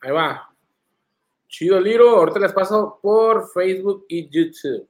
[0.00, 0.48] Ahí va.
[1.48, 4.88] Chido Liro, ahorita les paso por Facebook y YouTube.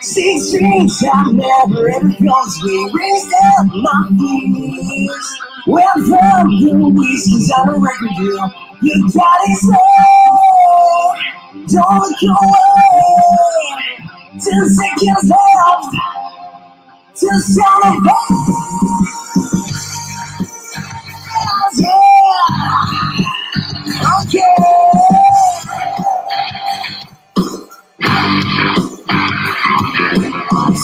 [0.00, 2.08] Six dreams I've never ever.
[2.08, 5.40] We raised up my fears.
[5.66, 8.52] Where from the on a record deal.
[8.82, 11.16] Your daddy's love.
[11.68, 13.96] Don't look away.
[14.32, 15.96] Ten seconds left.
[17.16, 18.46] To celebrate.
[21.74, 22.62] Yeah.
[24.22, 24.95] Okay.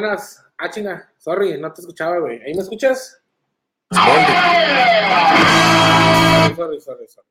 [0.00, 0.44] Buenas.
[0.56, 1.12] Ah, chinga.
[1.18, 2.40] Sorry, no te escuchaba, güey.
[2.42, 3.20] ¿Ahí me escuchas?
[3.90, 4.06] Simón,
[6.54, 7.26] Sorry, sorry, sorry.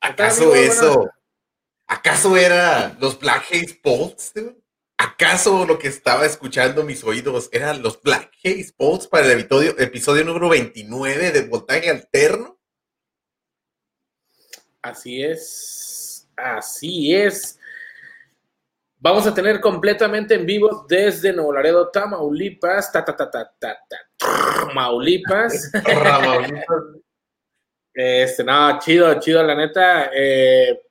[0.00, 1.08] ¿Acaso eso?
[1.86, 4.32] ¿Acaso era los Black Haze Bolts?
[4.98, 9.78] ¿Acaso lo que estaba escuchando mis oídos eran los Black Haze Bolts para el episodio,
[9.78, 12.58] episodio número 29 de Voltaje Alterno?
[14.82, 16.26] Así es.
[16.36, 17.60] Así es.
[18.98, 22.90] Vamos a tener completamente en vivo desde Nuevo Laredo, Tamaulipas.
[22.90, 23.96] Ta, ta, ta, ta, ta, ta,
[24.66, 25.70] Tamaulipas.
[25.84, 26.62] Ramón.
[27.98, 30.10] Este, no, chido, chido, la neta.
[30.14, 30.82] eh,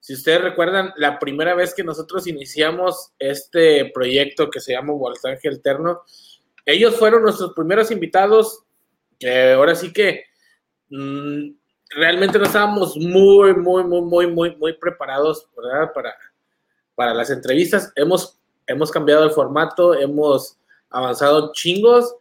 [0.00, 5.46] Si ustedes recuerdan, la primera vez que nosotros iniciamos este proyecto que se llama Voltaje
[5.46, 6.02] Alterno,
[6.66, 8.64] ellos fueron nuestros primeros invitados,
[9.20, 10.24] que ahora sí que
[10.88, 11.52] mm,
[11.90, 15.92] realmente no estábamos muy, muy, muy, muy, muy, muy preparados ¿verdad?
[15.94, 16.16] Para,
[17.00, 17.90] para las entrevistas.
[17.96, 20.58] Hemos, hemos cambiado el formato, hemos
[20.90, 22.14] avanzado chingos.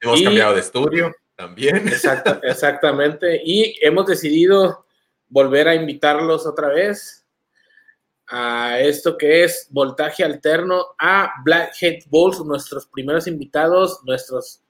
[0.00, 1.88] Hemos Y- cambiado de estudio también.
[1.88, 3.42] Exacta- exactamente.
[3.44, 4.86] Y hemos decidido
[5.28, 7.26] volver a invitarlos otra vez
[8.28, 14.62] a esto que es voltaje alterno a Blackhead Bulls, nuestros primeros invitados, nuestros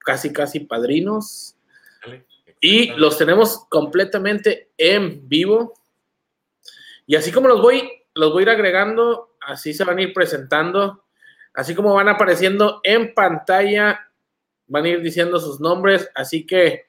[0.00, 1.56] casi, casi padrinos.
[2.60, 5.72] Y los tenemos completamente en vivo.
[7.06, 10.12] Y así como los voy, los voy a ir agregando, así se van a ir
[10.12, 11.04] presentando,
[11.52, 14.08] así como van apareciendo en pantalla,
[14.66, 16.10] van a ir diciendo sus nombres.
[16.14, 16.86] Así que,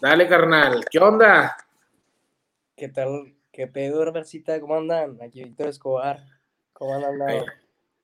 [0.00, 1.56] dale, carnal, ¿qué onda?
[2.76, 3.34] ¿Qué tal?
[3.52, 4.60] ¿Qué pedo, Herbercita?
[4.60, 5.18] ¿Cómo andan?
[5.22, 6.20] Aquí Víctor Escobar.
[6.72, 7.28] ¿Cómo andan?
[7.28, 7.40] Ahí,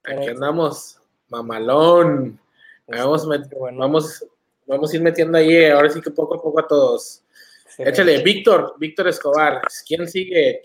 [0.05, 2.39] Aquí andamos, mamalón.
[2.87, 3.79] Este, Vamos, bueno.
[3.79, 4.27] vamos,
[4.67, 7.23] vamos a ir metiendo ahí, ahora sí que poco a poco a todos.
[7.65, 7.91] Excelente.
[7.91, 9.63] Échale, Víctor, Víctor Escobar.
[9.87, 10.63] ¿Quién sigue?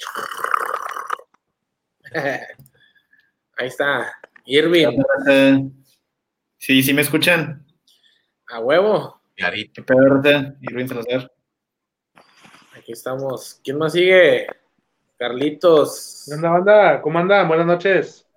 [3.58, 4.14] Ahí está.
[4.46, 4.98] Irving,
[6.58, 7.66] Sí, sí me escuchan.
[8.50, 9.22] a huevo.
[10.62, 11.32] Irving Salazar.
[12.76, 13.60] Aquí estamos.
[13.64, 14.48] ¿Quién más sigue?
[15.18, 16.26] Carlitos.
[16.28, 17.02] ¿Qué onda, banda?
[17.02, 17.48] ¿Cómo andan?
[17.48, 18.28] Buenas noches.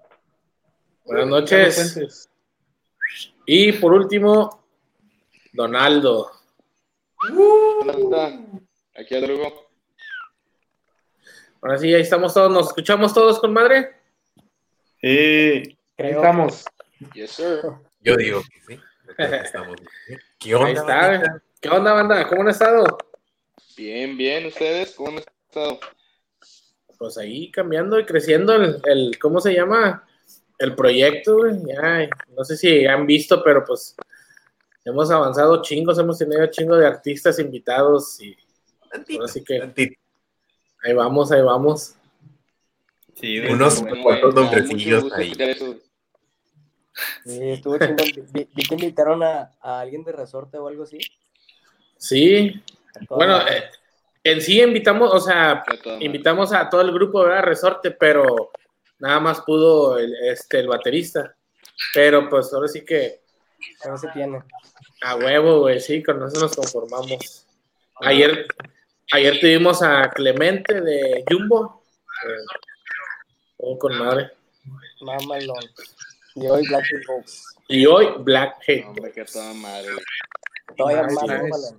[1.04, 2.28] Buenas noches.
[3.46, 4.66] Y por último,
[5.52, 6.30] Donaldo.
[8.96, 9.63] Aquí Adrugo.
[11.64, 12.50] Ahora sí, ahí estamos todos.
[12.52, 13.94] ¿Nos escuchamos todos con madre?
[15.00, 16.16] Sí, Ahí Creo.
[16.18, 16.64] estamos.
[17.14, 17.60] Yes, sir.
[18.00, 18.80] Yo digo que sí.
[19.16, 19.76] Que estamos
[20.06, 20.20] bien.
[20.38, 20.66] ¿Qué onda?
[20.68, 21.08] Ahí está.
[21.08, 21.42] bandita?
[21.60, 22.28] ¿Qué onda, banda?
[22.28, 22.98] ¿Cómo han estado?
[23.78, 24.46] Bien, bien.
[24.46, 25.18] ¿Ustedes cómo han
[25.48, 25.80] estado?
[26.98, 30.06] Pues ahí cambiando y creciendo el, el- ¿cómo se llama?
[30.58, 31.54] El proyecto, güey.
[31.66, 33.96] Ya, no sé si han visto, pero pues
[34.84, 38.36] hemos avanzado chingos, hemos tenido chingo de artistas invitados y
[38.90, 40.00] Tantito, Ahora sí que- tantito.
[40.84, 41.94] Ahí vamos, ahí vamos.
[43.14, 43.38] sí.
[43.40, 45.32] de- Unos Bueno, cuantos nombrecillos ahí.
[47.24, 48.06] Sí, estuvo chingón.
[48.32, 50.98] Vi, vi que invitaron a, a alguien de resorte o algo así.
[51.96, 52.62] Sí,
[53.08, 53.64] bueno, eh,
[54.22, 55.64] en sí invitamos, o sea,
[56.00, 57.42] invitamos a todo el grupo, ¿verdad?
[57.42, 58.50] Resorte, pero
[58.98, 61.34] nada más pudo el, este, el baterista.
[61.92, 63.22] Pero pues ahora sí que
[63.86, 64.42] No se tiene.
[65.02, 67.46] a huevo, güey, sí, con eso nos conformamos.
[68.00, 68.46] Ayer,
[69.12, 71.82] ayer tuvimos a Clemente de Jumbo.
[72.24, 72.60] Eh,
[73.58, 74.30] todo con madre.
[75.00, 75.64] Mamalón.
[76.34, 77.42] Y hoy Black Box.
[77.68, 78.84] Y hoy Black Hate.
[78.86, 79.88] Hombre, que toda madre.
[80.76, 81.74] Todavía más.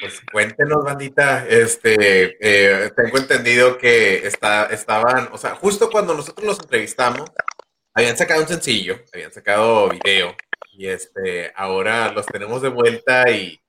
[0.00, 1.46] Pues cuéntenos, bandita.
[1.46, 7.30] Este, eh, tengo entendido que está, estaban, o sea, justo cuando nosotros los entrevistamos,
[7.94, 10.34] habían sacado un sencillo, habían sacado video,
[10.72, 13.61] y este, ahora los tenemos de vuelta y,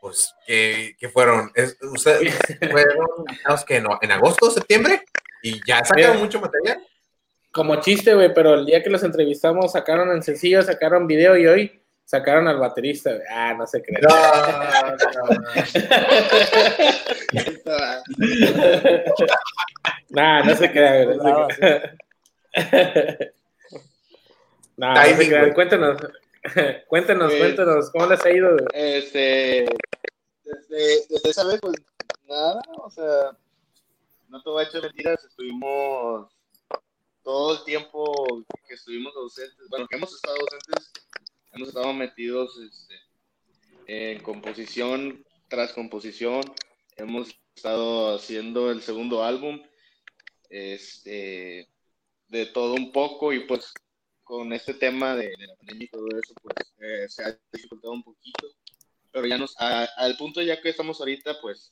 [0.00, 1.50] pues, ¿qué, qué fueron?
[1.54, 2.34] Es- ¿Ustedes
[2.70, 3.24] fueron
[3.66, 5.02] que no, en agosto septiembre?
[5.42, 6.78] Y ya sacaron mucho material.
[7.52, 11.46] Como chiste, güey, pero el día que los entrevistamos sacaron en sencillo, sacaron video y
[11.46, 13.10] hoy sacaron al baterista.
[13.10, 13.22] güey.
[13.30, 14.00] Ah, no se cree.
[20.10, 21.16] Nah, no se crea, güey.
[21.16, 21.94] No se crea.
[24.76, 25.40] Nah, no se Timing, crea.
[25.42, 25.54] güey.
[25.54, 25.98] Cuéntanos,
[26.88, 28.56] cuéntanos, Eh, cuéntanos, ¿cómo les ha ido?
[28.72, 29.66] Este,
[30.44, 31.76] desde, desde esa vez, pues
[32.26, 33.36] nada, o sea,
[34.28, 36.32] no te voy a echar mentiras, estuvimos
[37.22, 40.92] todo el tiempo que estuvimos ausentes, bueno, que hemos estado ausentes,
[41.52, 42.94] hemos estado metidos este,
[43.86, 46.40] en composición tras composición,
[46.96, 49.60] hemos estado haciendo el segundo álbum,
[50.48, 51.68] este,
[52.28, 53.74] de todo un poco y pues
[54.30, 57.92] con este tema de, de la pandemia y todo eso, pues eh, se ha dificultado
[57.92, 58.46] un poquito
[59.12, 61.68] pero ya nos, a- al punto ya que estamos ahorita, pues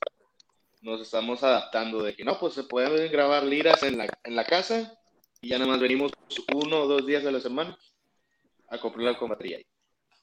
[0.81, 4.43] nos estamos adaptando de que no, pues se pueden grabar liras en la, en la
[4.43, 4.93] casa
[5.41, 6.11] y ya nada más venimos
[6.53, 7.77] uno o dos días a la semana
[8.67, 9.59] a comprar con batería.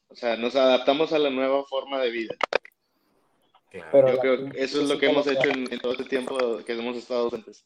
[0.09, 2.35] O sea, nos adaptamos a la nueva forma de vida.
[3.71, 3.89] Claro.
[3.93, 6.05] Pero Yo la creo que eso es lo que hemos hecho en, en todo este
[6.05, 7.65] tiempo que hemos estado ausentes.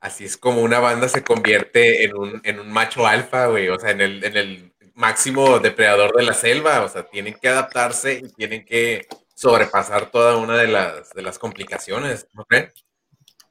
[0.00, 3.68] Así es como una banda se convierte en un, en un macho alfa, güey.
[3.68, 6.82] O sea, en el, en el máximo depredador de la selva.
[6.84, 11.38] O sea, tienen que adaptarse y tienen que sobrepasar toda una de las, de las
[11.38, 12.72] complicaciones, ¿no creen?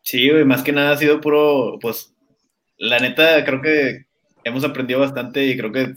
[0.02, 2.14] Sí, güey, más que nada ha sido puro, pues,
[2.78, 4.06] la neta, creo que
[4.44, 5.94] hemos aprendido bastante y creo que,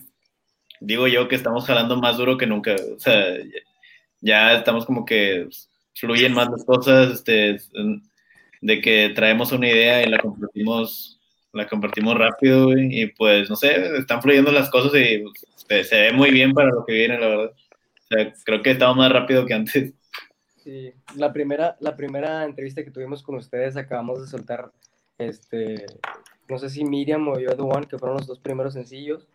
[0.81, 2.77] digo yo, que estamos jalando más duro que nunca.
[2.97, 3.37] O sea,
[4.21, 5.49] ya estamos como que
[5.95, 7.59] fluyen más las cosas, este,
[8.61, 11.21] de que traemos una idea y la compartimos,
[11.53, 15.25] la compartimos rápido, güey, y pues, no sé, están fluyendo las cosas y
[15.67, 17.53] pues, se ve muy bien para lo que viene, la verdad.
[17.53, 19.93] O sea, creo que estamos más rápido que antes.
[20.57, 24.71] Sí, la primera, la primera entrevista que tuvimos con ustedes acabamos de soltar,
[25.19, 25.87] este,
[26.49, 29.29] no sé si Miriam o Yo The One, que fueron los dos primeros sencillos,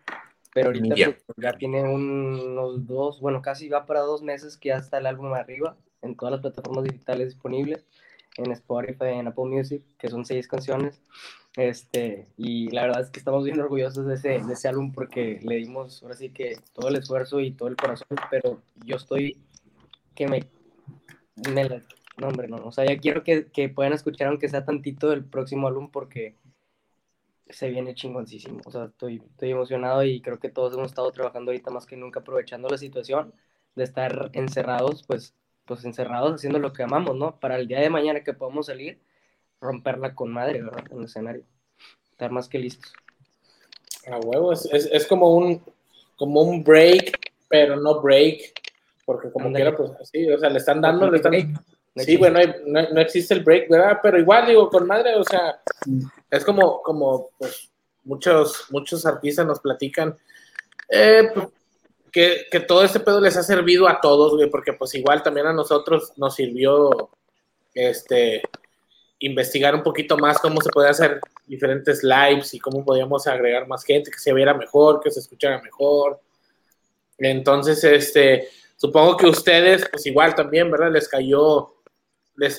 [0.54, 1.16] pero ahorita Miriam.
[1.26, 5.06] pues, ya tiene unos dos, bueno, casi va para dos meses que ya está el
[5.06, 7.86] álbum arriba, en todas las plataformas digitales disponibles,
[8.38, 11.02] en Spotify, en Apple Music, que son seis canciones,
[11.56, 15.40] este, y la verdad es que estamos bien orgullosos de ese, de ese álbum porque
[15.44, 19.38] le dimos, ahora sí que todo el esfuerzo y todo el corazón, pero yo estoy
[20.16, 20.42] que me
[21.54, 21.82] me la-
[22.18, 22.58] No, hombre, no.
[22.58, 26.36] O sea, ya quiero que, que puedan escuchar, aunque sea tantito, del próximo álbum, porque
[27.50, 28.60] se viene chingoncísimo.
[28.66, 31.98] O sea, estoy, estoy emocionado y creo que todos hemos estado trabajando ahorita más que
[31.98, 33.34] nunca, aprovechando la situación
[33.76, 35.34] de estar encerrados, pues,
[35.74, 37.40] pues encerrados haciendo lo que amamos, ¿no?
[37.40, 39.00] Para el día de mañana que podamos salir,
[39.60, 40.84] romperla con madre, ¿verdad?
[40.92, 41.44] En el escenario.
[42.12, 42.94] Estar más que listos.
[44.12, 45.62] A huevo, es, es, es como un
[46.16, 48.54] como un break, pero no break,
[49.06, 49.66] porque como Ándale.
[49.66, 51.32] quiera, pues así, o sea, le están dando, le están...
[51.32, 51.48] Break.
[51.96, 54.00] No Sí, bueno, no, no existe el break, ¿verdad?
[54.02, 55.62] Pero igual, digo, con madre, o sea,
[56.30, 57.70] es como, como pues,
[58.04, 60.18] muchos, muchos artistas nos platican
[60.90, 61.48] eh, pues,
[62.14, 65.54] que, todo este pedo les ha servido a todos, güey, porque pues igual también a
[65.54, 67.10] nosotros nos sirvió
[67.74, 68.44] este
[69.20, 73.84] investigar un poquito más cómo se puede hacer diferentes lives y cómo podíamos agregar más
[73.84, 76.20] gente, que se viera mejor, que se escuchara mejor.
[77.18, 80.92] Entonces, este, supongo que ustedes, pues igual también, ¿verdad?
[80.92, 81.74] Les cayó,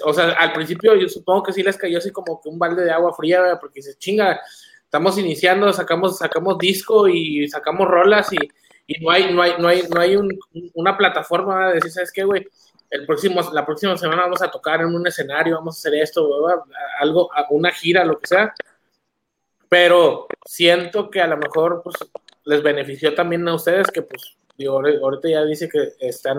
[0.05, 2.83] o sea, al principio yo supongo que sí les cayó así como que un balde
[2.83, 3.61] de agua fría, ¿verdad?
[3.61, 4.41] porque dices, chinga,
[4.83, 8.39] estamos iniciando, sacamos, sacamos disco y sacamos rolas y,
[8.87, 10.39] y no hay, no hay, no hay, no hay un-
[10.75, 12.47] una plataforma de decir, ¿sabes qué, güey?
[12.91, 16.43] El próximo, la próxima semana vamos a tocar en un escenario, vamos a hacer esto,
[16.43, 16.63] ¿verdad?
[17.01, 18.55] algo, una gira, lo que sea.
[19.69, 21.97] Pero siento que a lo mejor pues,
[22.45, 26.37] les benefició también a ustedes que pues digo, ahori- ahorita ya dice que están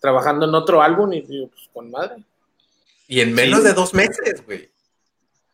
[0.00, 2.22] trabajando en otro álbum y digo, pues con madre.
[3.06, 3.66] Y en menos Sí.
[3.66, 4.68] de dos meses, güey.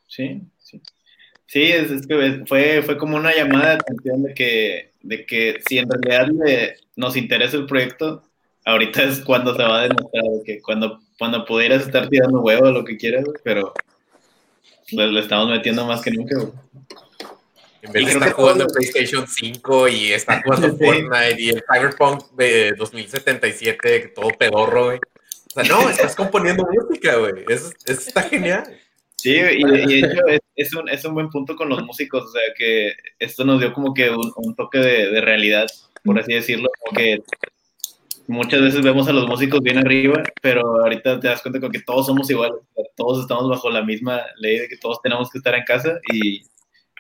[0.08, 0.82] Sí, sí.
[1.46, 5.60] Sí, es, es que fue, fue como una llamada de atención de que, de que
[5.68, 8.22] si en realidad le- nos interesa el proyecto,
[8.64, 12.70] ahorita es cuando se va a demostrar de que cuando, cuando pudieras estar tirando huevo
[12.70, 13.72] lo que quieras, pero
[14.90, 16.36] le, le estamos metiendo más que nunca.
[16.36, 16.52] güey.
[17.82, 20.84] En vez Y de estar que jugando todo- PlayStation 5 y estar jugando Sí.
[20.84, 24.98] Fortnite y el Cyberpunk de 2077, que todo pedorro, güey.
[25.56, 27.44] O sea, no, estás componiendo música, güey.
[27.48, 28.64] Eso, eso está genial.
[29.24, 32.24] Sí, y, y de hecho es, es un, es un buen punto con los músicos,
[32.24, 35.66] o sea que esto nos dio como que un, un toque de, de realidad,
[36.04, 37.22] por así decirlo, como que
[38.26, 41.80] muchas veces vemos a los músicos bien arriba, pero ahorita te das cuenta con que
[41.80, 42.58] todos somos iguales,
[42.96, 46.42] todos estamos bajo la misma ley de que todos tenemos que estar en casa y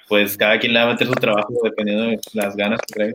[0.08, 3.14] pues cada quien le va a meter su trabajo dependiendo de las ganas que traiga.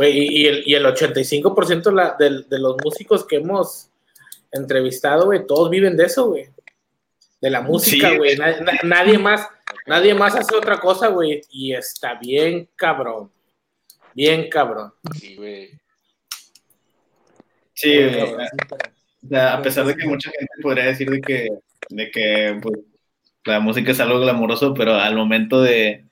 [0.00, 3.88] Y, y el, y el 85% la- del- de, los músicos que hemos
[4.52, 6.48] entrevistado, güey, todos viven de eso, güey.
[7.42, 8.16] De la música, Sí.
[8.16, 8.36] güey.
[8.38, 9.46] Na- na- nadie más,
[9.86, 11.42] nadie más hace otra cosa, güey.
[11.50, 13.30] Y está bien cabrón.
[14.14, 14.92] Bien cabrón.
[15.18, 15.70] Sí, güey.
[17.74, 21.48] Sí, O sea, a pesar de que mucha gente podría decir de que,
[21.88, 22.78] de que pues,
[23.44, 26.04] la música es algo glamoroso, pero al momento de,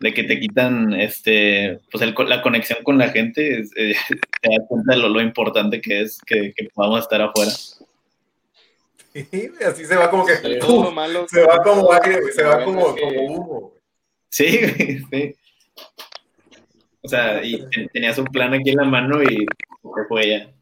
[0.00, 3.94] de que te quitan este, pues el co- la conexión con la gente, es, eh,
[4.42, 7.50] te das cuenta de lo, lo importante que es que, que podamos estar afuera.
[9.30, 10.60] Sí, así se va como que.
[10.92, 11.26] Malo.
[11.28, 13.44] se va como aire, se va como, que- como humo.
[13.46, 13.72] güey.
[14.30, 15.34] Sí, güey, sí.
[17.02, 20.52] O sea, y ten- tenías un plan aquí en la mano y se fue ya.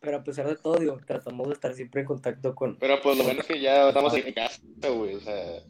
[0.00, 2.76] Pero a pesar de todo, digo, tratamos de estar siempre en contacto con...
[2.78, 5.14] Pero pues lo bueno es que ya estamos en casa, güey.
[5.14, 5.62] O sea,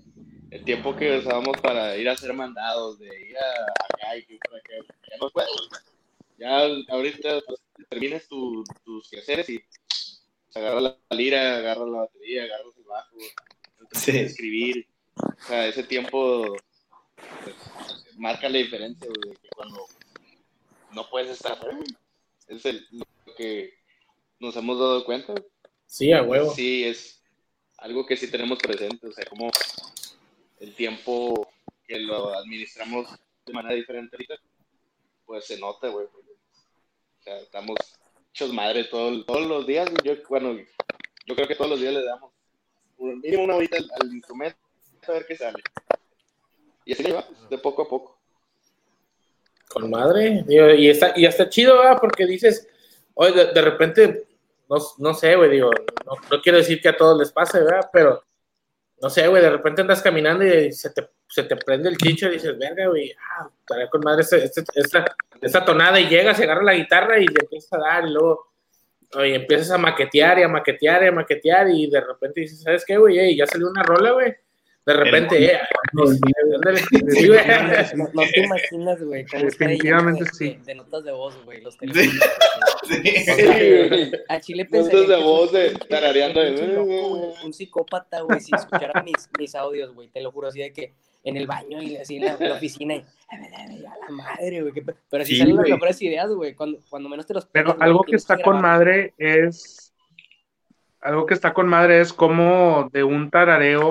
[0.50, 3.62] el tiempo que usábamos para ir a hacer mandados, de ir a
[3.94, 4.72] acá y que por acá,
[5.08, 5.46] ya no puedo.
[6.38, 9.62] Ya ahorita pues, terminas tu- tus quehaceres y
[10.54, 13.16] agarras la lira, agarras la batería, agarras el bajo,
[13.92, 14.18] Sí.
[14.18, 14.88] escribir.
[15.16, 16.56] O sea, ese tiempo
[17.44, 17.56] pues,
[18.16, 19.86] marca la diferencia, güey, que cuando
[20.92, 21.58] no puedes estar,
[22.48, 23.74] es el, lo que
[24.40, 25.34] nos hemos dado cuenta.
[25.86, 26.52] Sí, a huevo.
[26.54, 27.22] Sí, es
[27.78, 29.50] algo que sí tenemos presente, o sea, como
[30.60, 31.48] el tiempo
[31.86, 33.08] que lo administramos
[33.44, 34.34] de manera diferente ahorita,
[35.26, 36.06] pues se nota, güey.
[36.06, 37.76] O sea, estamos
[38.34, 39.88] hechos madre todo- todos los días.
[40.02, 40.58] Yo, bueno,
[41.26, 42.32] yo creo que todos los días le damos
[42.98, 44.56] mínimo una horita al, instrumento
[45.06, 45.62] a ver qué sale.
[46.84, 48.18] Y así vamos, de poco a poco.
[49.68, 50.44] Con madre.
[50.48, 51.80] Y está, y está chido.
[52.00, 52.66] Porque dices,
[53.14, 54.26] oye, de, repente
[54.68, 55.70] no, no sé, güey, digo,
[56.06, 57.88] no, quiero decir que a todos les pase, ¿verdad?
[57.92, 58.24] Pero,
[59.00, 62.26] no sé, güey, de repente andas caminando y se te, se te prende el chicho
[62.26, 63.50] y dices, verga, güey, ah,
[63.90, 64.64] con madre este- este-
[65.44, 68.46] esta tonada y llegas, y agarras la guitarra y le empiezas a dar y luego,
[69.16, 72.96] empiezas a maquetear y a maquetear y a maquetear y de repente dices, ¿sabes qué,
[72.96, 73.18] güey?
[73.18, 74.34] Ey, ya salió una rola, güey.
[74.86, 75.60] De repente, eh.
[75.94, 76.04] No,
[78.12, 80.48] no te imaginas, güey, cómo Definitivamente de, sí.
[80.56, 82.12] de- de notas de voz, güey, los teléfonos.
[82.84, 83.00] Sí.
[83.16, 88.20] O sea, a Chile Notas de voz de tarareando de- un loco, güey, un psicópata,
[88.20, 90.92] güey, si escuchara mis, mis audios, güey, te lo juro, así de que
[91.24, 94.72] en el baño y así en la, en la oficina, y a la madre, güey,
[95.10, 97.82] pero así Sí, salen las mejores ideas, güey, cuando, cuando menos te los Pero güey,
[97.82, 98.78] algo que está con grabar.
[98.78, 99.92] madre es.
[101.00, 103.90] Algo que está con madre es como de un tarareo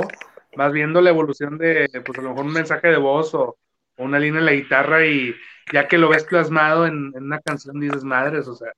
[0.56, 3.58] vas viendo la evolución de, pues a lo mejor un mensaje de voz o,
[3.98, 5.34] o una línea en la guitarra y
[5.72, 8.72] ya que lo ves plasmado en, en una canción dices, madres, o sea,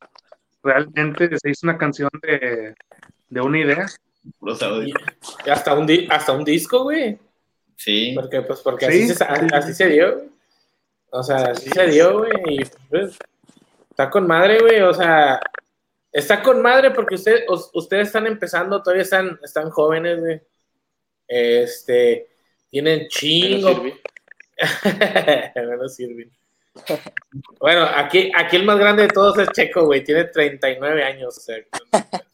[0.63, 2.75] realmente se hizo una canción de,
[3.29, 3.85] de una idea.
[5.45, 7.17] Hasta un, di- hasta un disco, güey.
[7.77, 8.13] Sí.
[8.15, 9.47] Porque, pues, porque Sí, así, se, sí, sí.
[9.53, 10.29] así se dio, güey.
[11.11, 12.31] O sea, así se dio, güey.
[12.47, 13.17] Y pues,
[13.89, 14.81] está con madre, güey.
[14.81, 15.39] O sea,
[16.11, 20.41] está con madre porque usted, us- ustedes están empezando, todavía están, están jóvenes, güey.
[21.27, 22.27] Este,
[22.69, 23.83] tienen chingo.
[25.55, 26.27] Menos Irving.
[27.59, 30.03] Bueno, aquí, aquí el más grande de todos es Checo, güey.
[30.03, 31.37] Tiene 39 años.
[31.37, 31.57] O sea,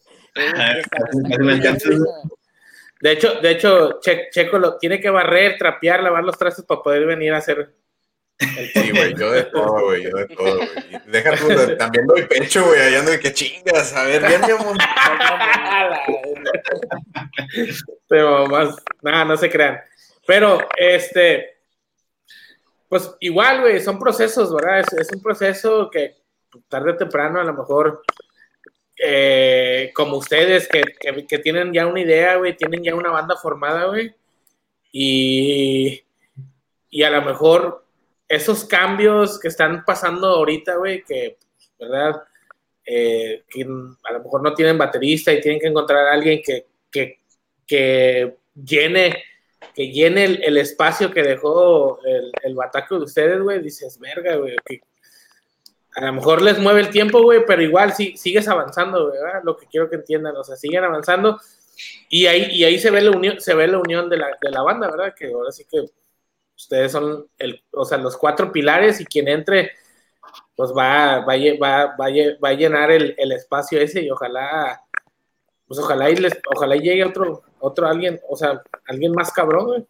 [3.01, 6.81] de hecho, de hecho, Che- Checo lo tiene que barrer, trapear, lavar los trastes para
[6.81, 7.73] poder venir a hacer
[8.73, 10.69] Sí, güey, yo de todo, güey, yo de todo, güey.
[11.05, 14.51] Deja tú, también doy pecho, güey, allá ando de que chingas, a ver, bien, mi
[14.51, 14.75] amor.
[18.07, 19.79] Pero más, nada, no se crean.
[20.25, 21.59] Pero, este,
[22.89, 24.79] pues igual, güey, son procesos, ¿verdad?
[24.79, 26.17] Es, es un proceso que
[26.67, 28.01] tarde o temprano a lo mejor,
[29.03, 30.83] eh, como ustedes, que,
[31.27, 34.13] que- tienen ya una idea, güey, tienen ya una banda formada, güey,
[34.91, 36.03] y,
[36.89, 37.83] y a lo mejor
[38.27, 41.37] esos cambios que están pasando ahorita, güey, que,
[41.79, 42.21] ¿verdad?
[42.85, 46.65] Eh, que a lo mejor no tienen baterista y tienen que encontrar a alguien que,
[46.91, 47.19] que,
[47.65, 49.23] que llene
[49.75, 54.35] que llene el, el espacio que dejó el, el bataco de ustedes, güey, dices, verga,
[54.35, 54.81] güey, que
[55.95, 59.41] a lo mejor les mueve el tiempo, güey, pero igual sí, sigues avanzando, ¿verdad?
[59.43, 61.39] Lo que quiero que entiendan, o sea, siguen avanzando
[62.09, 64.51] y ahí, y ahí se ve la unión, se ve la unión de la, de
[64.51, 65.13] la banda, ¿verdad?
[65.17, 65.85] Que ahora sí que
[66.55, 69.71] ustedes son el, o sea, los cuatro pilares y quien entre,
[70.55, 72.07] pues va, va, va, va,
[72.43, 74.81] va a llenar el, el espacio ese y ojalá,
[75.67, 79.65] pues ojalá y les, ojalá y llegue otro, otro alguien, o sea, alguien más cabrón,
[79.65, 79.85] güey.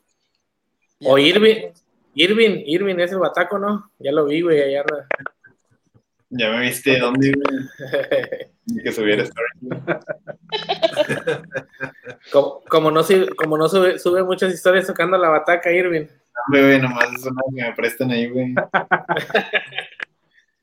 [1.04, 1.72] O Irving,
[2.14, 3.92] Irving, Irving es el bataco, ¿no?
[3.98, 4.84] Ya lo vi, güey, allá.
[6.34, 7.66] Ya me viste dónde, güey.
[8.66, 9.50] Ni Que subiera story.
[12.32, 16.06] como, como no, sube- como no sube, sube muchas historias tocando la bataca, Irving.
[16.48, 18.54] Hombre, güey, nomás es una que me prestan ahí, güey.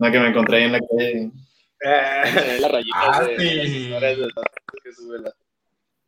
[0.01, 1.31] Una que me encontré ahí en la calle.
[1.81, 3.91] Eh, La rayita Ah, de, las sí.
[4.85, 5.35] que sube la-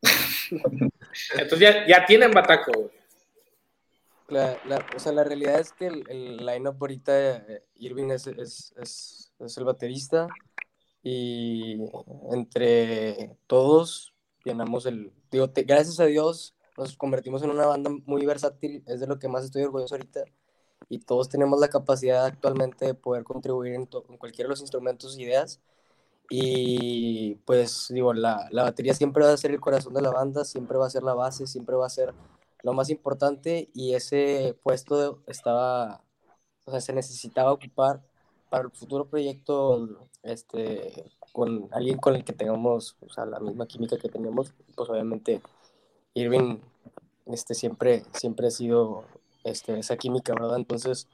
[1.35, 2.90] Entonces ya, ya tienen bataco, güey.
[4.31, 8.27] La, la- o sea, la realidad es que el, el line-up ahorita, eh, Irving es,
[8.29, 10.29] es, es, es el baterista
[11.03, 11.79] y
[12.33, 14.14] entre todos
[14.45, 15.12] llenamos el...
[15.31, 19.19] Digo, te- gracias a Dios nos convertimos en una banda muy versátil, es de lo
[19.19, 20.25] que más estoy orgulloso ahorita
[20.88, 24.61] y todos tenemos la capacidad actualmente de poder contribuir en, to- en cualquiera de los
[24.61, 25.61] instrumentos e ideas
[26.31, 30.45] y pues digo, la, la batería siempre va a ser el corazón de la banda,
[30.45, 32.14] siempre va a ser la base, siempre va a ser
[32.62, 36.03] lo más importante y ese puesto estaba,
[36.66, 38.03] o sea, se necesitaba ocupar
[38.49, 43.66] para el futuro proyecto este, con alguien con el que tengamos o sea, la misma
[43.66, 45.40] química que tenemos, pues obviamente
[46.14, 46.59] Irving
[47.27, 49.05] este, siempre, siempre ha sido
[49.44, 50.57] este, esa química, ¿verdad?
[50.57, 51.09] Entonces,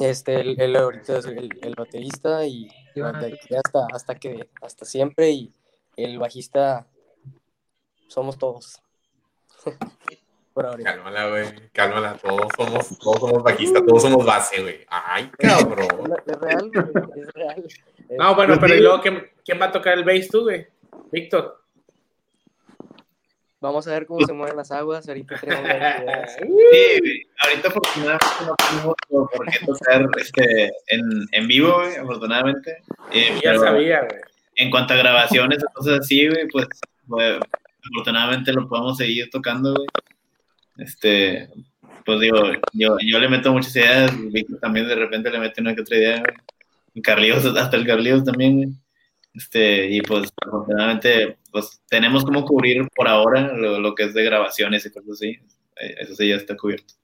[0.00, 2.68] este, él, él ahorita es el, el baterista y
[3.02, 5.54] hasta, hasta que, hasta siempre y
[5.96, 6.86] el bajista
[8.08, 8.82] somos todos.
[10.52, 10.82] Por.
[10.82, 14.86] Cálmala, güey, cálmala, todos somos, todos somos bajistas, todos somos base, güey.
[14.88, 16.14] Ay, cabrón.
[16.26, 17.64] Es real, güey, es real.
[18.18, 20.66] No, bueno, pero ¿y luego quién, quién va a tocar el bass tú, güey?
[21.12, 21.60] Víctor.
[23.60, 25.08] Vamos a ver cómo se mueven las aguas.
[25.08, 25.66] Ahorita tenemos.
[26.38, 27.22] Sí, güey.
[27.38, 32.78] Ahorita afortunadamente no tenemos por qué tocar este, en, en vivo, güey, afortunadamente.
[33.12, 34.20] Eh, Ya pero sabía, güey.
[34.56, 36.66] En cuanto a grabaciones cosas así, güey, pues,
[37.08, 37.40] pues,
[37.92, 39.86] afortunadamente lo podemos seguir tocando, güey.
[40.78, 41.48] Este,
[42.04, 42.38] pues digo,
[42.72, 45.96] yo, yo le meto muchas ideas, Víctor también de repente le mete una que otra
[45.96, 47.02] idea, güey.
[47.02, 48.68] Carlitos, hasta el Carlitos también, güey.
[49.34, 54.24] Este, y pues afortunadamente pues tenemos como cubrir por ahora lo, lo que es de
[54.24, 55.38] grabaciones y cosas así.
[55.76, 56.94] Eh, Eso sí ya está cubierto.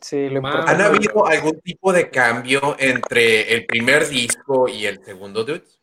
[0.00, 0.46] Sí, lo.
[0.46, 5.75] ¿Han habido algún tipo de cambio entre el primer disco y el segundo, dudes?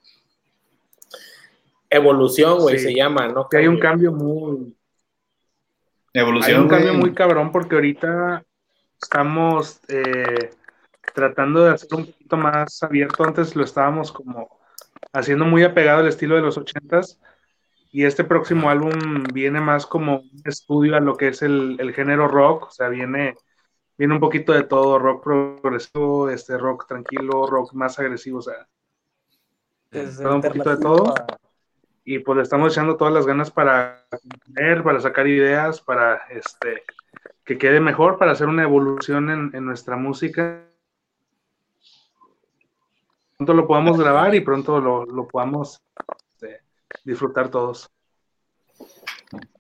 [1.95, 2.85] Evolución, güey, Sí.
[2.85, 3.47] se llama, ¿no?
[3.49, 4.75] Que hay un cambio muy,
[6.13, 6.61] hay Evolución.
[6.63, 8.43] un cambio muy cabrón porque ahorita
[9.01, 10.51] estamos eh,
[11.13, 13.23] tratando de hacer un poquito más abierto.
[13.23, 14.59] Antes lo estábamos como
[15.11, 17.19] haciendo muy apegado al estilo de los ochentas
[17.91, 18.91] y este próximo álbum
[19.33, 22.89] viene más como un estudio a lo que es el, el género rock, o sea,
[22.89, 23.35] viene,
[23.97, 28.67] viene un poquito de todo, rock progresivo, este rock tranquilo, rock más agresivo, o sea,
[29.91, 31.13] desde un poquito de todo.
[31.15, 31.27] a-
[32.05, 36.83] y pues le estamos echando todas las ganas para componer, para sacar ideas, para este
[37.45, 40.63] que quede mejor, para hacer una evolución en, en nuestra música.
[43.37, 45.81] Pronto lo podamos grabar y pronto lo, lo podamos
[46.33, 46.61] este,
[47.03, 47.89] disfrutar todos.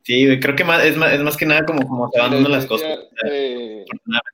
[0.03, 2.49] Sí, creo que más, es, más, es más que nada como, como se van dando
[2.49, 2.99] las cosas.
[3.25, 3.85] Eh,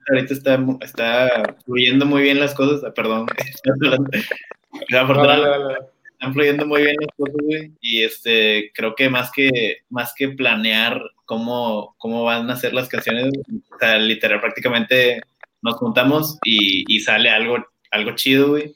[0.10, 2.84] ahorita está, está fluyendo muy bien las cosas.
[2.84, 3.28] ah, Perdón.
[4.90, 5.99] Dale, dale.
[6.20, 7.72] Están fluyendo muy bien las cosas, güey.
[7.82, 12.90] Y este, creo que más que, más que planear cómo, cómo van a ser las
[12.90, 13.32] canciones,
[13.74, 15.22] o sea, literal, prácticamente
[15.62, 18.76] nos juntamos y, y sale algo, algo chido, güey.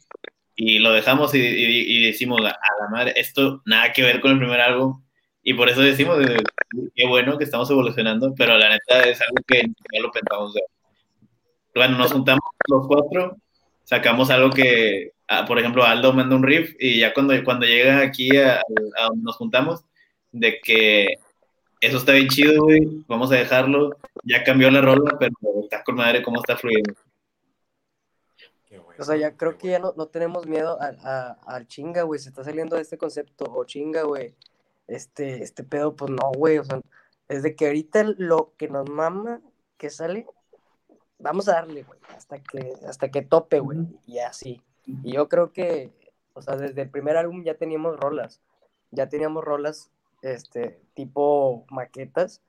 [0.56, 4.32] Y lo dejamos y, y- y decimos, a la madre, esto nada que ver con
[4.32, 5.02] el primer álbum.
[5.44, 6.38] Y por eso decimos, eh,
[6.96, 10.54] qué bueno que estamos evolucionando, pero la neta es algo que ya lo pensamos.
[11.76, 13.38] Bueno, nos juntamos los cuatro,
[13.84, 18.00] sacamos algo que, ah, por ejemplo, Aldo manda un riff y ya cuando, cuando llega
[18.02, 19.84] aquí a, a donde nos juntamos,
[20.32, 21.16] de que
[21.82, 25.34] eso está bien chido, güey, vamos a dejarlo, ya cambió la rola, pero
[25.64, 26.94] está con madre cómo está fluyendo.
[28.68, 31.68] Qué bueno, O sea, ya creo que ya no, no tenemos miedo a- a- al
[31.68, 32.20] chinga, güey.
[32.20, 33.46] Se está saliendo de este concepto.
[33.46, 34.34] O chinga, güey.
[34.88, 36.58] Este, este pedo, pues no, güey.
[36.58, 36.80] O sea,
[37.28, 39.42] es de que ahorita lo que nos mama
[39.78, 40.26] que sale,
[41.20, 42.00] vamos a darle, güey.
[42.16, 43.80] Hasta que, hasta que tope, güey.
[44.08, 44.62] Y así.
[44.86, 45.92] Y yo creo que,
[46.34, 48.42] o sea, desde el primer álbum ya teníamos rolas.
[48.92, 49.92] Ya teníamos rolas,
[50.22, 52.42] este, tipo maquetas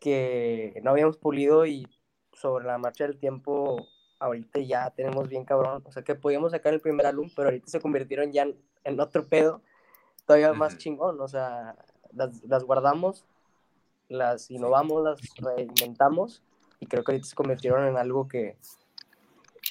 [0.00, 1.86] que no habíamos pulido y
[2.32, 3.86] sobre la marcha del tiempo
[4.18, 7.68] ahorita ya tenemos bien cabrón, o sea que podíamos sacar el primer álbum, pero ahorita
[7.68, 9.62] se convirtieron ya en, en otro pedo,
[10.26, 11.76] todavía más chingón, o sea,
[12.12, 13.24] las, las guardamos,
[14.08, 16.42] las innovamos, las reinventamos
[16.80, 18.56] y creo que ahorita se convirtieron en algo que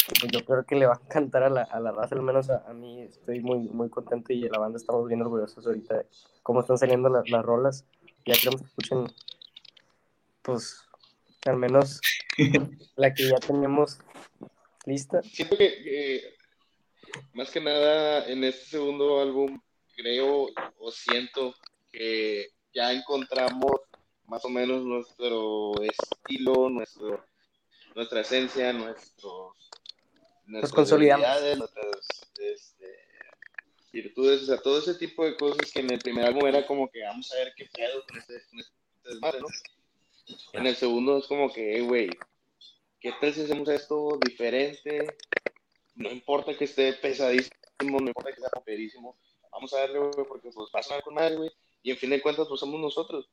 [0.07, 2.49] pues, yo creo que le va a encantar a la, a la raza, al menos
[2.49, 6.05] a, a mí estoy muy, muy contento y la banda estamos bien orgullosos ahorita de
[6.43, 7.85] cómo están saliendo las, las rolas,
[8.25, 9.07] ya queremos que escuchen,
[10.41, 10.81] pues,
[11.45, 12.01] al menos
[12.95, 13.99] la que ya tenemos
[14.85, 15.21] lista.
[15.23, 16.35] siento que, que,
[17.33, 19.59] más que nada en este segundo álbum
[19.95, 21.53] creo o siento
[21.91, 23.81] que ya encontramos
[24.25, 27.25] más o menos nuestro estilo, nuestro,
[27.95, 29.53] nuestra esencia, nuestros,
[30.47, 31.27] nuestras consolidamos.
[31.57, 32.07] nuestras
[32.39, 32.99] este,
[33.91, 36.89] virtudes, o sea, todo ese tipo de cosas que en el primer álbum era como
[36.89, 39.47] que vamos a ver qué pedo con este, con este desmadre, ¿no?
[40.53, 42.09] En el segundo es como que, "Eh, güey,
[42.99, 45.07] ¿qué tal si hacemos esto diferente?
[45.95, 47.51] No importa que esté pesadísimo,
[47.99, 49.17] no importa que sea poperísimo,
[49.51, 51.51] vamos a darle, güey, porque pues va a sonar con madre, güey,
[51.83, 53.29] y en fin de cuentas, pues somos nosotros,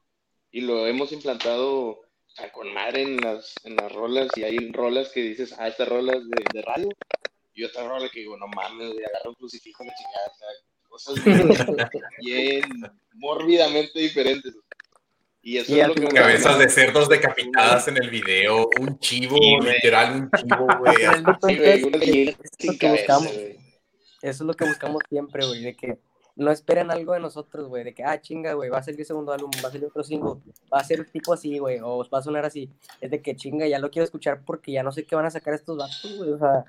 [0.50, 2.02] y lo hemos implantado
[2.38, 5.88] a con madre en las, en las rolas, y hay rolas que dices, ah, estas
[5.88, 6.88] rolas de, de radio,
[7.54, 10.48] y otra rola que digo, no mames, güey, agarra un crucifijo, la chingada, o sea,
[10.88, 11.14] cosas
[12.20, 12.62] bien
[13.14, 14.54] mórbidamente diferentes.
[15.44, 19.36] Y eso Y es lo que Cabezas de cerdos decapitadas en el video, un chivo,
[19.36, 20.66] Sí, literal, un chivo,
[21.46, 21.98] de una
[23.18, 23.58] güey.
[24.22, 25.98] Eso es lo que buscamos siempre, güey, de que
[26.36, 29.32] no esperen algo de nosotros, güey, de que, ah, chinga, güey, va a salir segundo
[29.32, 30.40] álbum, va a salir otro single,
[30.72, 32.70] va a ser tipo así, güey, o va a sonar así.
[33.00, 35.30] Es de que, chinga, ya lo quiero escuchar porque ya no sé qué van a
[35.30, 36.64] sacar estos vatos, güey, o sea,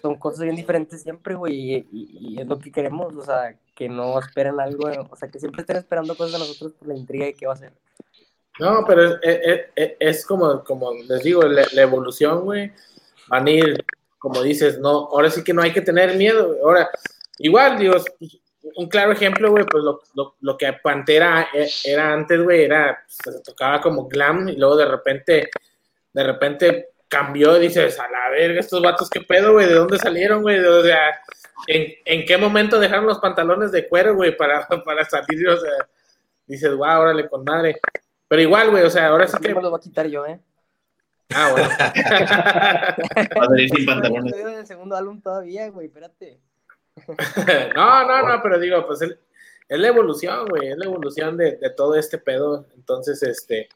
[0.00, 3.56] son cosas bien diferentes siempre, güey, y, y- y es lo que queremos, o sea,
[3.74, 6.94] que no esperen algo, o sea, que siempre estén esperando cosas de nosotros por la
[6.96, 7.72] intriga de qué va a ser.
[8.60, 12.70] No, pero es, es- es- como, como les digo, la, la evolución, güey.
[13.28, 13.84] Van a ir,
[14.18, 16.54] como dices, no, ahora sí que no hay que tener miedo.
[16.62, 16.90] Ahora,
[17.38, 17.94] igual, digo,
[18.76, 23.02] un claro ejemplo, güey, pues lo, lo, lo que Pantera e- era antes, güey, era,
[23.04, 25.50] pues, se tocaba como glam y luego de repente,
[26.12, 29.66] de repente cambió y dices, a la verga, estos vatos, ¿qué pedo, güey?
[29.66, 30.58] ¿De dónde salieron, güey?
[30.60, 31.20] O sea,
[31.66, 35.48] ¿en, ¿en qué momento dejaron los pantalones de cuero, güey, para, para salir?
[35.48, 35.88] O sea,
[36.46, 37.80] dices, wow, órale, con madre.
[38.28, 39.54] Pero igual, güey, o sea, ahora sí que...
[39.54, 40.40] me los voy a quitar yo, ¿eh?
[41.34, 41.68] Ah, bueno.
[43.38, 44.32] Va a salir sin pantalones.
[44.32, 46.40] Estoy en el segundo álbum todavía, güey, espérate.
[47.74, 51.70] no, no, no, pero digo, pues es la evolución, güey, es la evolución de, de
[51.70, 52.66] todo este pedo.
[52.74, 53.68] Entonces, este,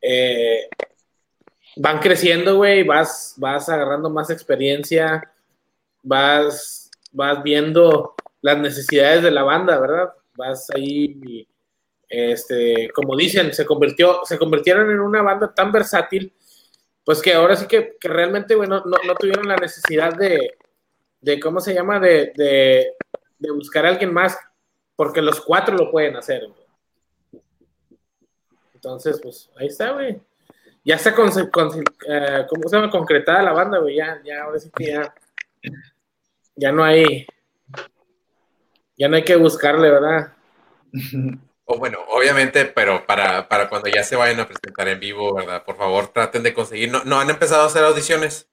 [0.00, 0.68] eh,
[1.76, 5.30] van creciendo, güey, vas, vas agarrando más experiencia,
[6.02, 10.12] vas, vas viendo las necesidades de la banda, ¿verdad?
[10.34, 11.46] Vas ahí,
[12.08, 16.32] este, como dicen, se convirtió, se convirtieron en una banda tan versátil,
[17.04, 20.56] pues que ahora sí que, que realmente, güey, no, no, no tuvieron la necesidad de,
[21.22, 21.98] de ¿cómo se llama?
[21.98, 22.94] De, de,
[23.38, 24.36] de buscar a alguien más,
[24.96, 26.42] porque los cuatro lo pueden hacer.
[28.74, 30.20] Entonces, pues, ahí está, güey.
[30.84, 31.30] Ya está con,
[32.08, 33.96] eh, ¿cómo se concretada la banda, güey.
[33.96, 35.14] Ya, ya, ahora sí que ya.
[36.56, 37.24] Ya no hay.
[38.96, 40.32] Ya no hay que buscarle, ¿verdad?
[41.64, 45.64] O bueno, obviamente, pero para, para cuando ya se vayan a presentar en vivo, ¿verdad?
[45.64, 46.90] Por favor, traten de conseguir.
[46.90, 48.51] ¿No, no han empezado a hacer audiciones?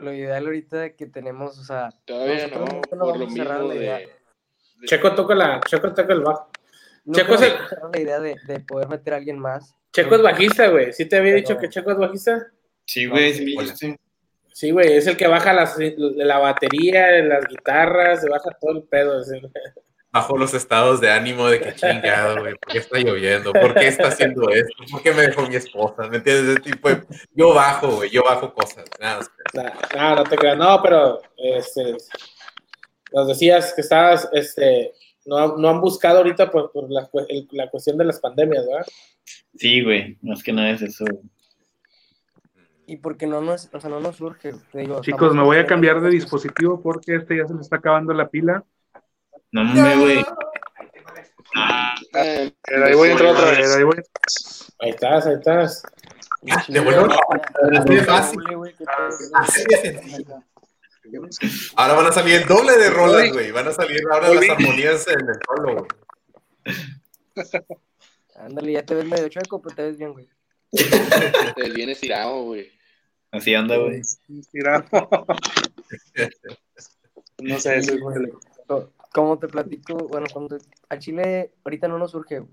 [0.00, 3.36] Lo ideal ahorita que tenemos, o sea, Todavía no, nunca nos por lo vamos a
[3.36, 3.80] cerrar mismo la de...
[3.80, 3.98] idea.
[3.98, 6.50] de- Checo toca la, Checo toca el bajo.
[7.04, 9.74] Nunca Checo nos es el- la idea de, de poder meter a alguien más.
[9.92, 10.92] Checo es bajista, güey.
[10.92, 12.46] ¿Sí te había dicho que Checo es bajista?
[12.86, 13.98] Sí, güey, sí dijiste.
[14.52, 18.82] Sí, güey, es el que baja las, la batería, las guitarras, se baja todo el
[18.84, 19.20] pedo.
[19.20, 19.50] es el-
[20.12, 22.54] Bajo los estados de ánimo de que chingado, güey.
[22.56, 23.52] ¿Por qué está lloviendo?
[23.52, 24.74] ¿Por qué está haciendo esto?
[24.90, 26.08] ¿Por qué me dejó mi esposa?
[26.08, 26.48] ¿Me entiendes?
[26.58, 27.02] Ese tipo de...
[27.32, 28.10] Yo bajo, güey.
[28.10, 28.84] Yo bajo cosas.
[28.98, 29.20] Nada,
[29.96, 31.96] No, no te creas, no, pero este,
[33.12, 34.92] nos decías que estabas, este,
[35.26, 38.86] no, no han buscado ahorita por, por la, el- la cuestión de las pandemias, ¿verdad?
[39.54, 41.04] Sí, güey, más que nada es eso.
[42.86, 44.52] Y porque no nos, o sea, no nos surge.
[44.72, 47.76] te digo, Chicos, me voy a cambiar de dispositivo porque este ya se le está
[47.76, 48.64] acabando la pila.
[49.52, 50.24] No, hombre, güey.
[52.14, 53.74] Eh, Pero ahí voy a entrar otra vez.
[53.76, 53.96] Ahí voy.
[54.80, 55.82] Ahí estás, ahí estás.
[56.50, 57.08] Ah, de bueno,
[57.76, 58.40] así de fácil.
[58.46, 60.42] Que todo- Así de sencillo.
[61.76, 63.50] Ahora van a salir el doble de rolas, güey.
[63.50, 65.88] Van a salir ahora las armonías en el solo, güey.
[68.36, 70.28] Ándale, ya te ves medio chueco, pero te ves bien, güey.
[70.70, 72.70] Te viene estirado, güey.
[73.32, 74.00] Así anda, güey.
[74.52, 74.84] Mira.
[77.42, 77.94] No sé, eso.
[78.66, 80.56] Co- Como te platico, bueno, cuando
[80.88, 82.44] a Chile ahorita no nos surge.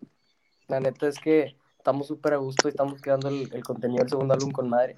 [0.68, 4.34] La neta es que estamos súper a gusto y estamos creando el, contenido del segundo
[4.34, 4.96] álbum con madre.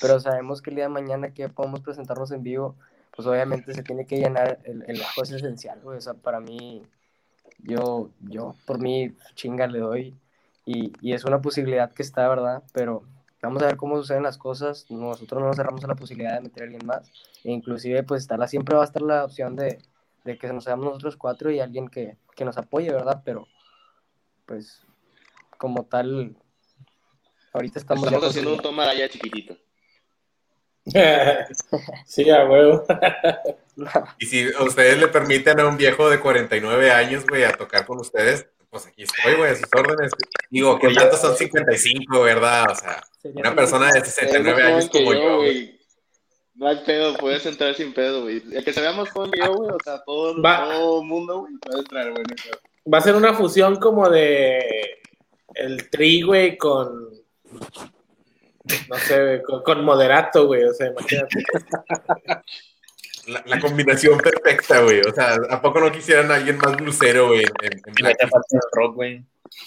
[0.00, 2.76] Pero sabemos que el día de mañana que podemos presentarnos en vivo,
[3.14, 5.80] pues obviamente se tiene que llenar el, el bajo es esencial.
[5.84, 6.82] O sea, para mí,
[7.58, 10.16] yo, yo por mí, chinga le doy.
[10.64, 12.62] Y, y es una posibilidad que está, ¿verdad?
[12.72, 13.02] Pero
[13.42, 14.86] vamos a ver cómo suceden las cosas.
[14.90, 17.10] Nosotros no nos cerramos a la posibilidad de meter a alguien más.
[17.44, 19.78] E inclusive, pues estará, siempre va a estar la opción de,
[20.24, 23.22] de que nos seamos nosotros cuatro y alguien que, que nos apoye, ¿verdad?
[23.24, 23.46] Pero,
[24.46, 24.82] pues,
[25.58, 26.36] como tal,
[27.52, 29.56] ahorita estamos, Estamos haciendo un toma ya chiquitito.
[32.06, 32.84] sí, a huevo.
[34.18, 37.98] Y si ustedes le permiten a un viejo de 49 años, güey, a tocar con
[37.98, 40.12] ustedes, pues aquí estoy, güey, a sus órdenes.
[40.50, 42.70] Digo, que tantos son 55, ¿verdad?
[42.70, 45.80] O sea, una persona de Eres 69 más años como yo, güey.
[46.54, 48.42] No hay pedo, puedes entrar sin pedo, güey.
[48.52, 50.64] El que se vea más joven que yo, güey, o sea, todo, Va.
[50.64, 52.24] todo mundo, güey, puede entrar, güey.
[52.92, 54.60] Va a ser una fusión como de
[55.54, 57.10] el tri, güey, con
[58.88, 60.64] no sé, güey, con, con moderato, güey.
[60.64, 61.38] O sea, imagínate.
[63.26, 65.00] La, la combinación perfecta, güey.
[65.00, 67.44] O sea, ¿a poco no quisieran a alguien más blusero, güey?
[67.62, 69.24] En, en del rock, güey.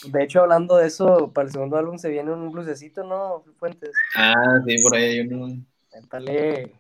[0.08, 3.92] De hecho, hablando de eso, para el segundo álbum se viene un blusecito, ¿no, Fuentes?
[4.16, 5.64] Ah, sí, por ahí hay uno.
[6.12, 6.72] Dale.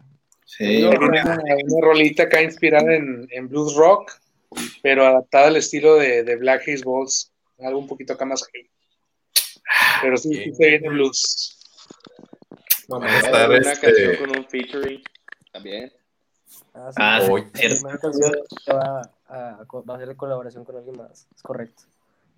[0.46, 0.84] Sí.
[0.84, 4.12] Una, una rolita acá inspirada en, en blues rock,
[4.84, 8.70] pero adaptada al estilo de, de Black Haze Balls, algo un poquito acá más heavy.
[10.02, 11.60] Pero sí, sí se viene blues.
[12.88, 13.08] Mamá.
[13.08, 15.02] Va a estar, Una este- canción con un featuring
[15.52, 15.92] también.
[16.74, 16.96] Ah, sí.
[17.00, 17.46] Ah, sí, Oye.
[17.46, 17.76] La cierto.
[17.82, 18.32] primera canción
[18.66, 21.84] que va a, va a ser de colaboración con alguien más, es correcto.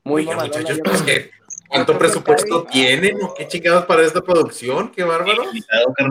[0.07, 1.01] Muy Oiga, mamalona, muchachos, pues.
[1.03, 1.31] ¿qué?
[1.69, 4.89] ¿cuánto presupuesto tienen o qué chingados para esta producción?
[4.91, 5.43] ¡Qué bárbaro!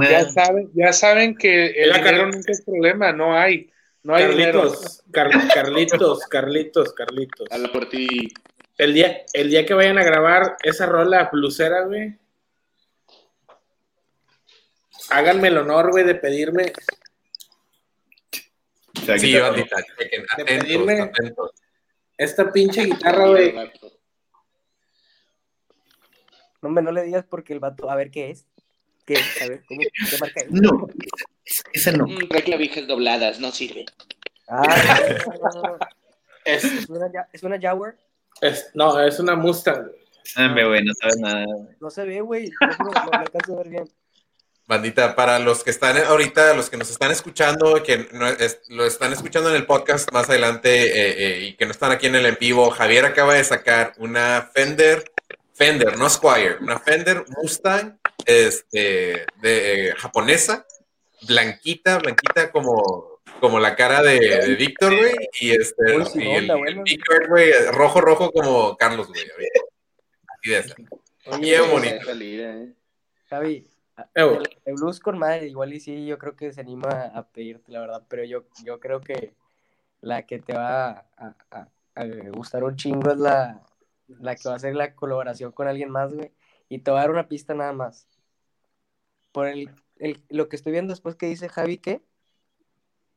[0.02, 2.36] Ya saben, ya saben que el Mira, dinero Carlos.
[2.36, 3.70] nunca es problema, no hay.
[4.02, 4.24] No hay.
[4.26, 7.48] Carlitos, Car- Carlitos, Carlitos, Carlitos.
[7.50, 8.28] A la por ti.
[8.76, 12.18] El día, el día que vayan a grabar esa rola blusera, güey,
[15.08, 16.72] háganme el honor, güey, de pedirme,
[18.94, 19.76] O sea, Sí, que- bandita,
[21.02, 21.50] atentos.
[22.18, 23.54] Esta pinche guitarra, güey.
[26.62, 28.46] No, hombre, no le digas porque el vato, a ver qué es.
[29.04, 29.42] ¿Qué es?
[29.42, 30.50] A ver, ¿cómo, ¿qué marca es?
[30.50, 30.88] No,
[31.72, 32.06] ese no.
[32.06, 33.84] Mm, trae clavijas dobladas, no sirve.
[34.48, 34.62] Ah,
[35.26, 35.78] no, no, no.
[36.44, 37.96] Es, ¿Es una, es una Jaguar?
[38.40, 39.90] es- no, es una Mustang.
[40.36, 41.44] Ah, me güey, no sabes nada.
[41.80, 42.50] No se ve, güey.
[42.60, 43.84] No, no, no, no alcanzo a ver bien.
[44.66, 48.84] Bandita, para los que están ahorita, los que nos están escuchando, que no es- lo
[48.84, 52.16] están escuchando en el podcast más adelante eh, eh, y que no están aquí en
[52.16, 55.04] el en vivo, Javier acaba de sacar una Fender,
[55.54, 60.66] Fender, no Squire, una Fender Mustang este, de, eh, japonesa,
[61.28, 66.34] blanquita, blanquita como, como la cara de, de Víctor, güey, y, este, Uy, sí, y
[66.34, 66.82] el.
[66.82, 69.22] Víctor, güey, rojo, rojo como Carlos, güey.
[70.38, 70.74] Así de esa.
[71.26, 72.06] Oye, Bien bonito.
[73.30, 73.66] Javi,
[74.14, 74.36] güey.
[74.36, 77.72] el, el blues con madre, igual y sí, yo creo que se anima a pedirte,
[77.72, 79.34] la verdad, pero yo, yo creo que
[80.00, 83.62] la que te va a, a- a gustar un chingo es la,
[84.08, 86.30] la que va a hacer la colaboración con alguien más, güey,
[86.68, 88.06] y te va a dar una pista nada más.
[89.32, 92.02] Por el, el- lo que estoy viendo después que dice Javi, ¿qué?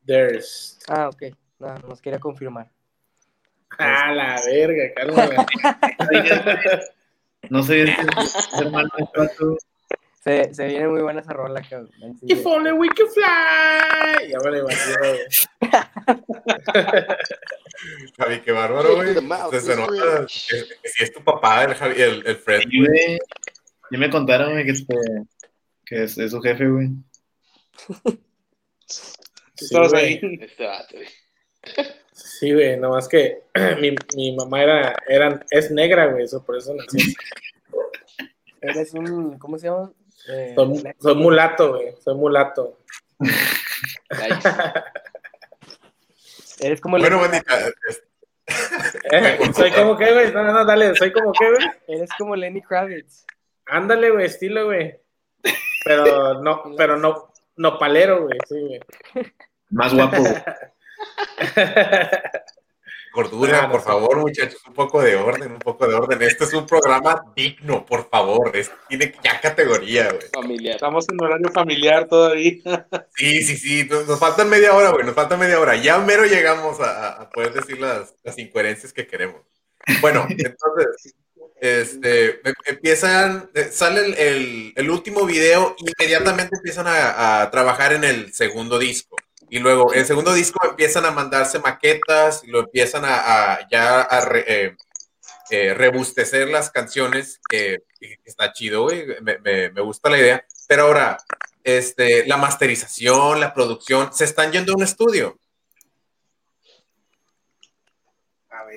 [0.05, 0.79] There's.
[0.87, 1.23] Ah, ok,
[1.59, 2.71] no, nos quería confirmar.
[3.81, 5.45] Ah, la verga, cálmala.
[7.49, 7.85] No sé
[8.59, 8.89] hermano.
[10.21, 11.89] Se, se viene muy buena esa rola, cabrón.
[12.19, 14.29] sí, If only we could fly.
[14.29, 15.19] Ya me imagino, güey.
[18.17, 19.13] Javi, qué bárbaro, güey.
[19.13, 22.61] Se, se nota si es tu papá, el, Javi- el, el Fred.
[22.69, 23.17] Sí, güey.
[23.91, 24.95] Ya me contaron, güey, que, este,
[25.85, 26.89] que es, es su jefe, güey.
[29.55, 30.05] Tú estabas güey.
[30.05, 30.37] ahí.
[30.41, 31.07] Este vato, güey.
[32.11, 33.43] Sí, güey, nomás que
[33.81, 37.13] mi, mi mamá era, era, es negra, güey, eso por eso nací.
[38.61, 39.91] Eres un, ¿cómo se llama?
[40.27, 42.79] Eh, Soy, soy mulato, güey, soy mulato.
[46.59, 47.57] Eres como el Bueno, bandita,
[49.11, 51.65] Eh, soy como que, güey, no, no, dale, soy como que, güey.
[51.87, 53.25] Eres como Lenny Kravitz.
[53.65, 54.99] Ándale, güey, estilo, güey.
[55.85, 58.81] Pero no, pero no, no palero, güey, sí, güey.
[59.69, 60.17] Más guapo,
[63.65, 66.21] no por favor, muchachos, un poco de orden, un poco de orden.
[66.21, 68.55] Este es un programa digno, por favor.
[68.55, 70.27] Es- tiene ya categoría, güey.
[70.33, 70.75] Familiar.
[70.75, 72.53] Estamos en horario familiar todavía.
[73.15, 73.83] Sí, sí, sí.
[73.89, 75.05] Nos, nos faltan media hora, güey.
[75.05, 75.75] Nos falta media hora.
[75.75, 79.41] Ya mero llegamos a, poder decir las, las incoherencias que queremos.
[80.01, 81.15] Bueno, entonces,
[81.59, 87.93] este, em- empiezan, eh, sale el, el- el último video, inmediatamente empiezan a, a trabajar
[87.93, 89.17] en el segundo disco.
[89.49, 94.01] Y luego, el segundo disco empiezan a mandarse maquetas y lo empiezan a, a ya
[94.01, 94.75] a re- eh,
[95.49, 99.05] eh, rebustecer las canciones, que que está chido, güey.
[99.21, 100.45] Me, me- me gusta la idea.
[100.67, 101.17] Pero ahora,
[101.63, 105.37] este, la masterización, la producción, se están yendo a un estudio.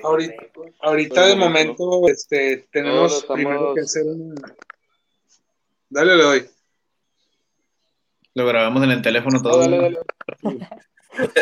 [0.03, 0.33] Ahorita,
[0.81, 4.35] ahorita de momento este, tenemos primero que hacer un...
[5.89, 6.49] Dale, le doy.
[8.35, 9.59] Lo grabamos en el teléfono No, todo.
[9.59, 9.99] dale, dale.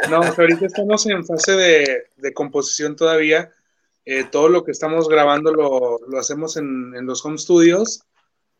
[0.09, 3.51] No, ahorita estamos en fase de, de composición todavía.
[4.05, 8.03] Eh, todo lo que estamos grabando lo, lo hacemos en, en los home studios.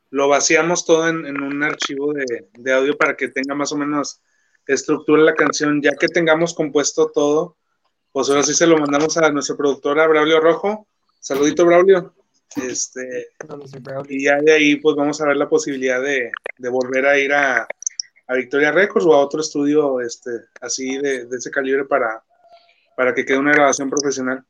[0.09, 3.77] Lo vaciamos todo en, en un archivo de, de audio para que tenga más o
[3.77, 4.21] menos
[4.67, 5.81] estructura la canción.
[5.81, 7.57] Ya que tengamos compuesto todo,
[8.13, 10.87] pues ahora sí se lo mandamos a nuestra productora Braulio Rojo.
[11.19, 12.13] Saludito, Braulio.
[12.55, 13.27] Este,
[14.09, 17.31] y ya de ahí pues vamos a ver la posibilidad de, de volver a ir
[17.33, 17.65] a,
[18.31, 22.23] a Victoria Records o a otro estudio este, así de, de ese calibre para,
[22.95, 24.45] para que quede una grabación profesional.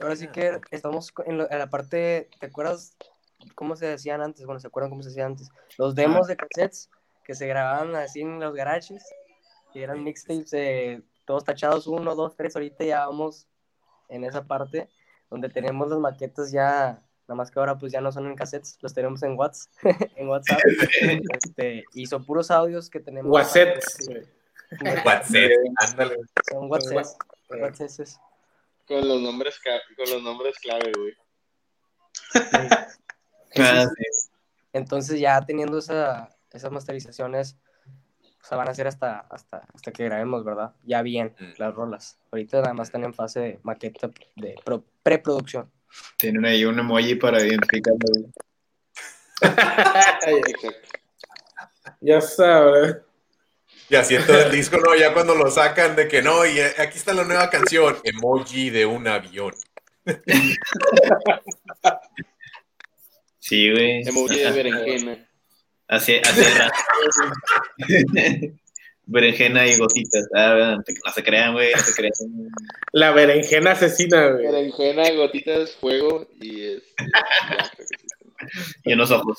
[0.00, 2.96] Ahora sí que estamos en, lo- en la parte, ¿te acuerdas
[3.54, 4.46] cómo se decían antes?
[4.46, 5.50] Bueno, ¿se acuerdan cómo se hacía antes?
[5.76, 6.90] Los demos de cassettes
[7.24, 9.04] que se grababan así en los garages
[9.74, 13.46] y eran mixtapes eh, todos tachados, uno, dos, tres, ahorita ya vamos
[14.08, 14.88] en esa parte
[15.30, 18.78] donde tenemos las maquetas ya, nada más que ahora pues ya no son en cassettes,
[18.80, 19.70] los tenemos en WhatsApp,
[20.16, 20.58] en WhatsApp,
[21.42, 23.30] este, y son puros audios que tenemos.
[23.32, 24.22] WhatsApp, güey.
[25.04, 26.16] WhatsApp, ándale.
[26.50, 27.06] Son WhatsApp,
[27.50, 28.08] WhatsApp.
[28.86, 29.60] Con los nombres,
[29.96, 31.14] con los nombres clave, güey.
[33.56, 34.04] Ah, sí.
[34.72, 37.56] Entonces ya teniendo esa, esas masterizaciones,
[38.42, 40.74] o sea, van a ser hasta, hasta, hasta que grabemos, ¿verdad?
[40.82, 41.52] Ya bien, Mm.
[41.58, 42.18] las rolas.
[42.32, 45.70] Ahorita nada más están en fase de maqueta de pro- preproducción.
[46.16, 47.98] Tienen ahí un emoji para identificarlo.
[52.00, 52.98] ya sabes.
[53.88, 54.94] Y así en todo el disco, ¿no?
[54.94, 58.70] Ya cuando lo sacan de que no, y eh, aquí está la nueva canción, emoji
[58.70, 59.52] de un avión.
[63.44, 64.00] Sí, güey.
[64.08, 65.28] Emoji de berenjena.
[65.86, 66.72] Así, así era.
[69.06, 70.26] Berenjena y gotitas.
[70.34, 71.72] Ah, no se crean, güey.
[71.72, 72.12] No se crean.
[72.92, 74.46] La berenjena asesina, güey.
[74.46, 76.80] Berenjena, gotitas, fuego y que
[77.78, 77.94] sí.
[78.84, 79.36] Y unos ojos.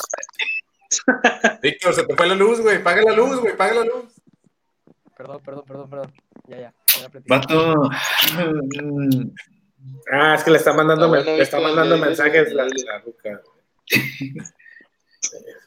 [1.61, 2.82] Víctor, se te fue la luz, güey.
[2.84, 3.55] Paga la luz, güey.
[3.57, 4.05] Paga la luz.
[5.18, 6.13] Perdón, perdón, perdón, perdón.
[6.47, 6.74] Ya, ya.
[7.28, 7.89] Vato.
[10.11, 13.41] Ah, es que le está mandando, Ah, le está mandando mensajes la, la ruca.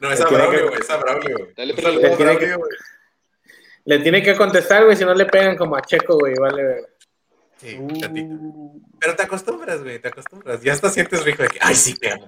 [0.01, 1.53] No, es a Braulio, que- güey, es a Braulio, güey.
[1.55, 2.71] Dale, pero saludo le tiene Braulio, güey.
[3.89, 6.63] Le tiene que contestar, güey, si no le pegan como a Checo, güey, vale.
[6.63, 6.87] verga.
[7.57, 8.81] Sí, Uh.
[8.99, 10.61] Pero te acostumbras, güey, te acostumbras.
[10.61, 12.11] Ya hasta sientes rico de que, ay, sí, que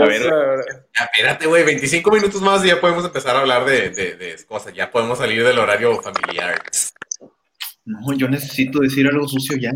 [0.00, 0.22] A ver.
[0.94, 4.72] espérate, güey, 25 minutos más y ya podemos empezar a hablar de, de, de cosas.
[4.72, 6.58] Ya podemos salir del horario familiar.
[7.84, 9.70] No, yo necesito decir algo sucio ya.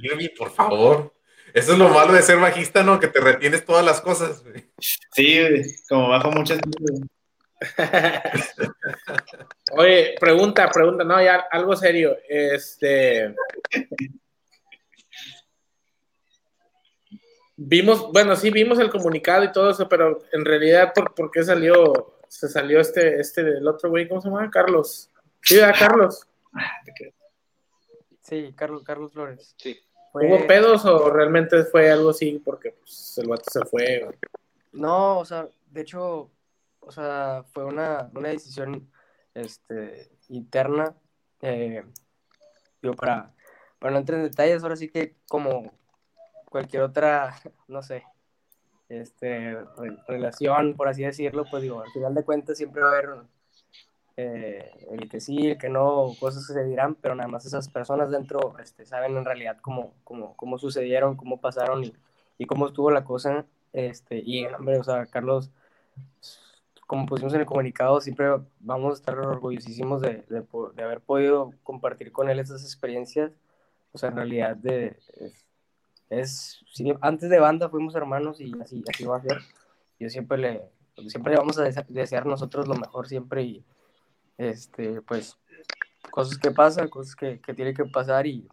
[0.00, 1.12] Irving, por favor.
[1.58, 3.00] Eso es lo malo de ser bajista, ¿no?
[3.00, 4.70] Que te retienes todas las cosas, güey.
[5.12, 6.60] Sí, güey, como bajo muchas
[9.72, 12.16] Oye, pregunta, pregunta, no, ya algo serio.
[12.28, 13.34] Este.
[17.56, 21.42] Vimos, bueno, sí vimos el comunicado y todo eso, pero en realidad, ¿por, por qué
[21.42, 24.48] salió, se salió este, este del otro güey, ¿cómo se llama?
[24.48, 25.10] Carlos.
[25.42, 26.24] Sí, ¿verdad, Carlos?
[28.22, 29.56] Sí, Carlos, Carlos Flores.
[29.58, 29.76] Sí.
[30.12, 34.08] Fue- ¿Hubo pedos o realmente fue algo así porque pues, el vato se fue?
[34.72, 36.30] No, o sea, de hecho,
[36.80, 38.90] o sea, fue una, una decisión
[39.34, 40.94] este, interna.
[41.42, 41.84] eh,
[42.82, 43.32] digo, para,
[43.78, 45.72] para no entrar en detalles, ahora sí que como
[46.46, 47.34] cualquier otra,
[47.68, 48.04] no sé,
[48.88, 52.92] este, re- relación, por así decirlo, pues digo, al final de cuentas siempre va a
[52.92, 53.10] haber
[54.20, 57.68] eh, el que sí, el que no, cosas que se dirán, pero nada más esas
[57.68, 61.92] personas dentro este, saben en realidad cómo, cómo, cómo sucedieron, cómo pasaron y,
[62.36, 63.46] y cómo estuvo la cosa.
[63.72, 65.52] Este, y, hombre, o sea, Carlos,
[66.88, 68.26] como pusimos en el comunicado, siempre
[68.58, 70.44] vamos a estar orgullosísimos de, de,
[70.74, 73.30] de haber podido compartir con él esas experiencias.
[73.92, 74.96] O sea, en realidad, de,
[76.10, 79.38] es, es- antes de banda fuimos hermanos y así, así va a ser.
[80.00, 80.62] Yo siempre le,
[81.06, 83.64] siempre le vamos a dese- desear nosotros lo mejor siempre y,
[84.38, 85.36] este, pues,
[86.10, 88.48] cosas que pasan, cosas que, que tienen que pasar y,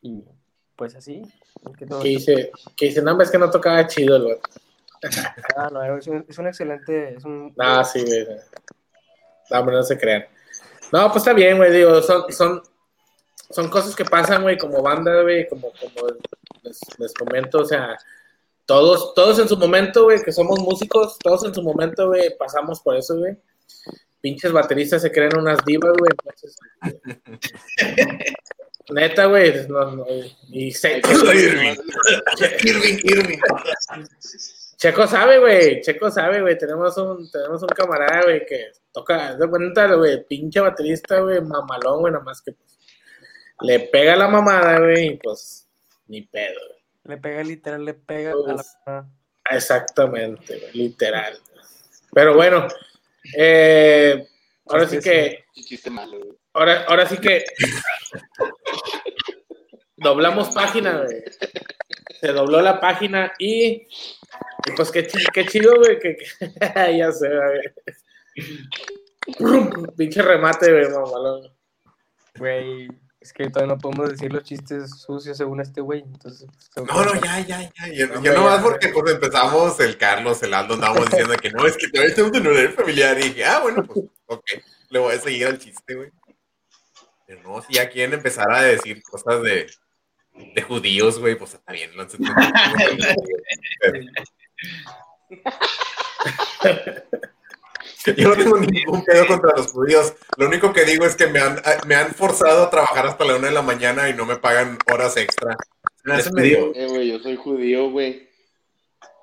[0.00, 0.24] y
[0.76, 1.22] pues así.
[1.76, 4.48] que dice, que dice, no, es que no tocaba chido, el vato.
[5.56, 8.26] Ah, no, es un, es un excelente, es un, Ah, sí, güey.
[9.50, 10.24] No, hombre, no se crean.
[10.92, 12.62] No, pues está bien, güey, digo, son, son,
[13.50, 16.08] son cosas que pasan, güey, como banda, güey, como, como
[16.62, 17.96] les, les comento, o sea,
[18.64, 22.80] todos, todos en su momento, güey, que somos músicos, todos en su momento, güey, pasamos
[22.80, 23.36] por eso, güey.
[24.20, 26.56] Pinches bateristas se creen unas divas, güey, entonces.
[28.90, 30.06] Neta, güey, no, no,
[30.48, 31.76] y se, Irving,
[32.64, 33.38] Irving, Irving.
[34.78, 35.82] Checo sabe, güey.
[35.82, 36.56] Checo sabe, güey.
[36.56, 42.00] Tenemos un, tenemos un camarada, güey, que toca, de cuenta, güey, pinche baterista, güey, mamalón,
[42.00, 42.78] güey, nomás que pues,
[43.60, 45.68] le pega la mamada, güey, y pues,
[46.06, 46.80] ni pedo, güey.
[47.04, 48.76] le pega literal, le pega a la Pues,
[49.50, 51.38] Exactamente, güey, literal.
[52.12, 52.68] Pero bueno,
[53.36, 54.26] eh,
[54.66, 56.36] ahora sí que, Chiste malo, güey.
[56.54, 57.44] ahora, ahora sí que
[59.96, 61.22] doblamos página, güey.
[62.20, 63.86] Se dobló la página y,
[64.66, 66.26] y pues qué, chi- qué chido, güey, que, que-
[66.98, 67.62] ya sé, güey.
[69.96, 71.52] Pinche remate, güey, mamalón.
[72.38, 72.88] Güey,
[73.28, 76.48] es que todavía no podemos decir los chistes sucios según este güey, entonces...
[76.76, 77.92] No, no, ya, ya, ya.
[77.92, 78.62] Yo, No, yo ya, nomás ya.
[78.62, 82.34] porque pues empezamos el Carlos, el Aldo, andábamos diciendo que no, es que todavía estamos
[82.34, 83.18] en horario familiar.
[83.18, 84.44] Y dije, ah, bueno, pues, ok,
[84.88, 86.10] le voy a seguir al chiste, güey.
[87.26, 89.66] Pero no, si ya quieren empezar a decir cosas de,
[90.54, 91.90] de judíos, güey, pues está bien.
[91.96, 92.16] No sé,
[98.14, 100.14] Yo no tengo ningún pedo contra los judíos.
[100.36, 103.36] Lo único que digo es que me han, me han forzado a trabajar hasta la
[103.36, 105.56] una de la mañana y no me pagan horas extra.
[106.04, 108.28] Me hace medio- Eh, güey, yo soy judío, güey.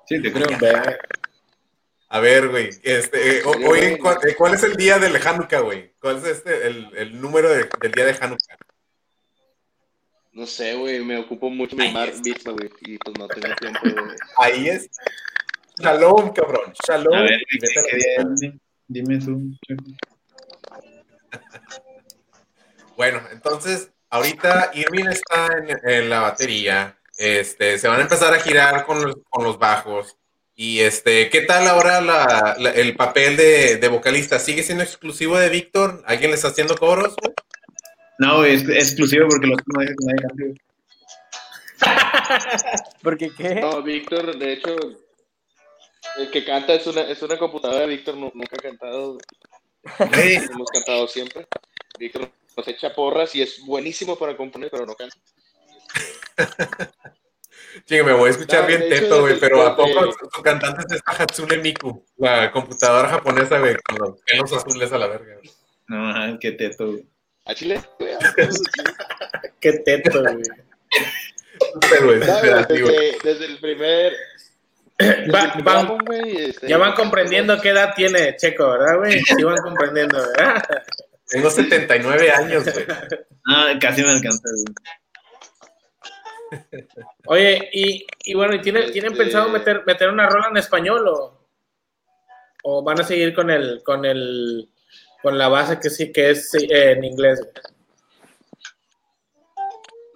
[0.08, 0.46] Sí, te creo.
[2.08, 5.90] A ver, güey, este, eh, hoy, ¿cuál, eh, cuál es el día del Hanukkah, güey?
[6.00, 8.56] ¿Cuál es este, el, el número de- del día de Hanukkah?
[10.32, 13.80] No sé, güey, me ocupo mucho mi mar pizza, güey, y pues no tengo tiempo
[13.88, 14.16] de...
[14.36, 14.88] Ahí es.
[15.78, 16.72] Shalom, cabrón.
[16.86, 17.14] Shalom.
[17.14, 17.40] A ver.
[18.88, 19.40] Dime tú.
[22.96, 26.98] Bueno, entonces, ahorita Irving está en, en la batería.
[27.16, 30.16] Este, se van a empezar a girar con los, con los bajos.
[30.54, 34.38] Y este, ¿qué tal ahora la- la- el papel de, de vocalista?
[34.38, 36.02] ¿Sigue siendo exclusivo de Víctor?
[36.06, 37.14] ¿Alguien le está haciendo coros?
[37.20, 37.34] güey?
[38.18, 40.44] No, es es exclusivo porque los no deja que nadie cante.
[40.44, 40.60] güey.
[43.02, 43.56] ¿Por qué qué?
[43.56, 44.74] No, Víctor, de hecho,
[46.18, 49.18] el que canta es una, es una computadora, Víctor nu- nunca ha cantado,
[49.98, 51.46] hemos cantado siempre.
[51.98, 55.16] Víctor nos echa porras y es buenísimo para componer, pero no canta.
[57.84, 60.42] Chingue, me voy a escuchar No, bien de teto, güey, pero ¿a poco desde- su,
[60.42, 62.04] cantante es esta Hatsune Miku?
[62.16, 65.34] La computadora japonesa, güey, con los pelos azules a la verga.
[65.36, 65.50] güey.
[65.88, 67.06] No, ajá, qué teto, güey.
[67.44, 67.80] ¿A Chile?
[67.98, 68.12] güey,
[69.60, 70.42] Qué teto, güey.
[72.18, 74.14] desde, desde el primer.
[74.98, 79.20] Va- van- este, Ya van comprendiendo qué edad tiene Checo, ¿verdad, güey?
[79.22, 80.62] Sí van comprendiendo, ¿verdad?
[81.28, 82.86] Tengo 79 años, güey.
[83.48, 84.64] Ah, casi me alcanza, güey.
[87.26, 91.06] Oye, y, y bueno, ¿y tienen, ¿tienen Este- pensado meter, meter una rola en español
[91.08, 91.46] o,
[92.62, 94.70] o van a seguir con el, con el,
[95.22, 97.40] con la base que sí que es eh, en inglés?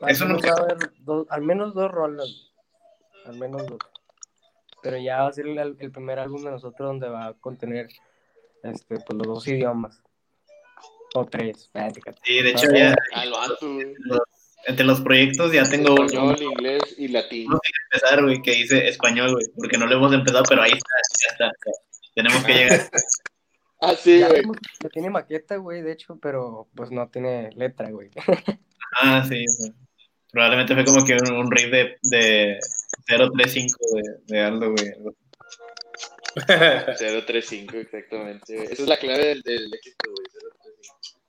[0.06, 2.52] Eso nunca- va a haber dos- al menos dos rolas.
[3.26, 3.78] Al menos dos.
[4.82, 7.88] Pero ya va a ser el, el primer álbum de nosotros donde va a contener
[8.62, 10.02] este, pues, los dos idiomas.
[11.14, 11.70] O tres.
[11.74, 12.18] Ah, fíjate.
[12.24, 12.94] Sí, de hecho, ya
[13.30, 13.94] vato, güey.
[14.66, 17.48] entre los proyectos ya tengo uno Español, inglés y latín.
[17.50, 20.88] que empezar, güey, que dice español, güey, porque no lo hemos empezado, pero ahí está,
[21.26, 21.44] ya está.
[21.46, 21.72] ya.
[22.14, 22.80] Tenemos que llegar.
[23.82, 24.42] Ah, sí, Ya güey.
[24.92, 28.10] tiene maqueta, güey, de hecho, pero pues no tiene letra, güey.
[29.00, 29.72] Ah, sí, güey.
[30.30, 32.58] Probablemente fue como que un, un riff de, de
[33.06, 34.02] 035 de,
[34.34, 34.92] de Aldo, güey.
[37.26, 38.54] 035, exactamente.
[38.56, 38.66] güey.
[38.72, 40.26] Esa es la clave del, del éxito, güey.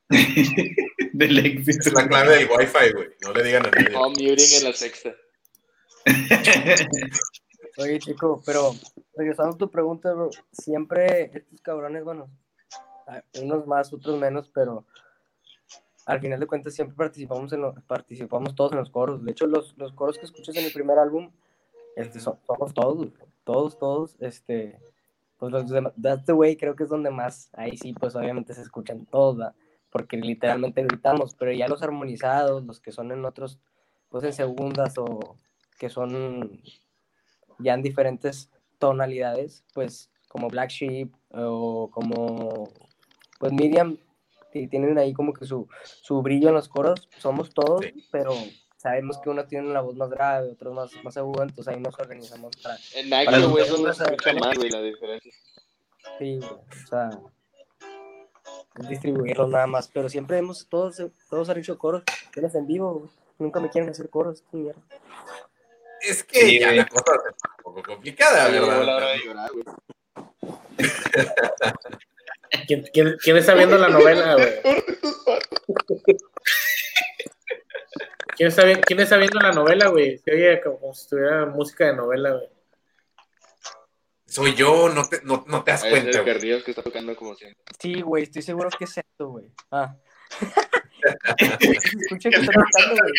[0.10, 0.82] 035.
[1.14, 1.90] Del éxito.
[1.90, 3.08] Es la clave del Wi-Fi, güey.
[3.22, 3.96] No le digan a nadie.
[3.96, 5.14] Oh, muting en la sexta.
[7.78, 8.74] Oye, chico, pero
[9.16, 12.30] regresando a tu pregunta, bro, siempre estos cabrones, bueno,
[13.42, 14.86] unos más, otros menos, pero
[16.06, 19.24] al final de cuentas siempre participamos en lo- participamos todos en los coros.
[19.24, 21.32] De hecho, los, los coros que escuchas en el primer álbum,
[21.96, 23.08] este, somos todos,
[23.44, 24.80] todos, todos, este,
[25.38, 28.54] pues los de That's the Way creo que es donde más, ahí sí, pues obviamente
[28.54, 29.56] se escuchan todos, ¿verdad?
[29.92, 33.60] porque literalmente gritamos, pero ya los armonizados, los que son en otros,
[34.10, 35.36] pues en segundas o
[35.78, 36.62] que son
[37.60, 42.70] ya en diferentes tonalidades, pues como Black Sheep o como
[43.38, 43.98] pues Miriam,
[44.54, 48.08] y tienen ahí como que su, su brillo en los coros, somos todos, Sí.
[48.12, 48.32] pero
[48.82, 51.98] sabemos que uno tiene una voz más grave, otro más, más aguda, entonces ahí nos
[52.00, 55.32] organizamos para, En Nike, güey, es los- donde se escucha más, güey, la diferencia.
[56.18, 57.10] sí, güey, o sea,
[58.90, 62.04] distribuirlos nada más, pero siempre hemos, todos, todos han hecho coros,
[62.34, 63.10] tienes en vivo, güey.
[63.38, 64.82] nunca me quieren hacer coros, esta mierda.
[66.02, 69.12] Es que Sí, ya la cosa es un poco complicada, llegó la hora ¿verdad?
[69.14, 69.66] de llorar, güey.
[72.68, 74.62] ¿Quién, quién, quién está viendo la novela, güey?
[78.42, 80.18] ¿Quién está, vi- quién está viendo la novela, güey?
[80.18, 82.50] Se oye como si estuviera música de novela, güey.
[84.26, 86.34] Soy yo, no te, no, no te das es cuenta, el güey.
[86.34, 87.64] Carrillos que está tocando como siempre.
[87.80, 89.52] Sí, güey, estoy seguro que es esto, güey.
[89.70, 89.96] Ah.
[91.38, 93.14] Escucha que está tocando, güey.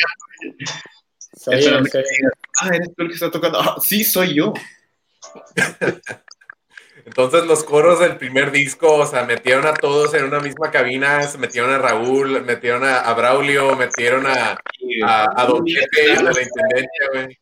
[2.61, 3.61] Ah, eres tú el que está tocando.
[3.61, 4.53] Ah, sí, soy yo.
[7.05, 11.23] Entonces los coros del primer disco, o sea, metieron a todos en una misma cabina,
[11.23, 14.59] se metieron a Raúl, metieron a, a Braulio, metieron a,
[15.05, 17.39] a, a Don Pepe, de la Intendencia, güey.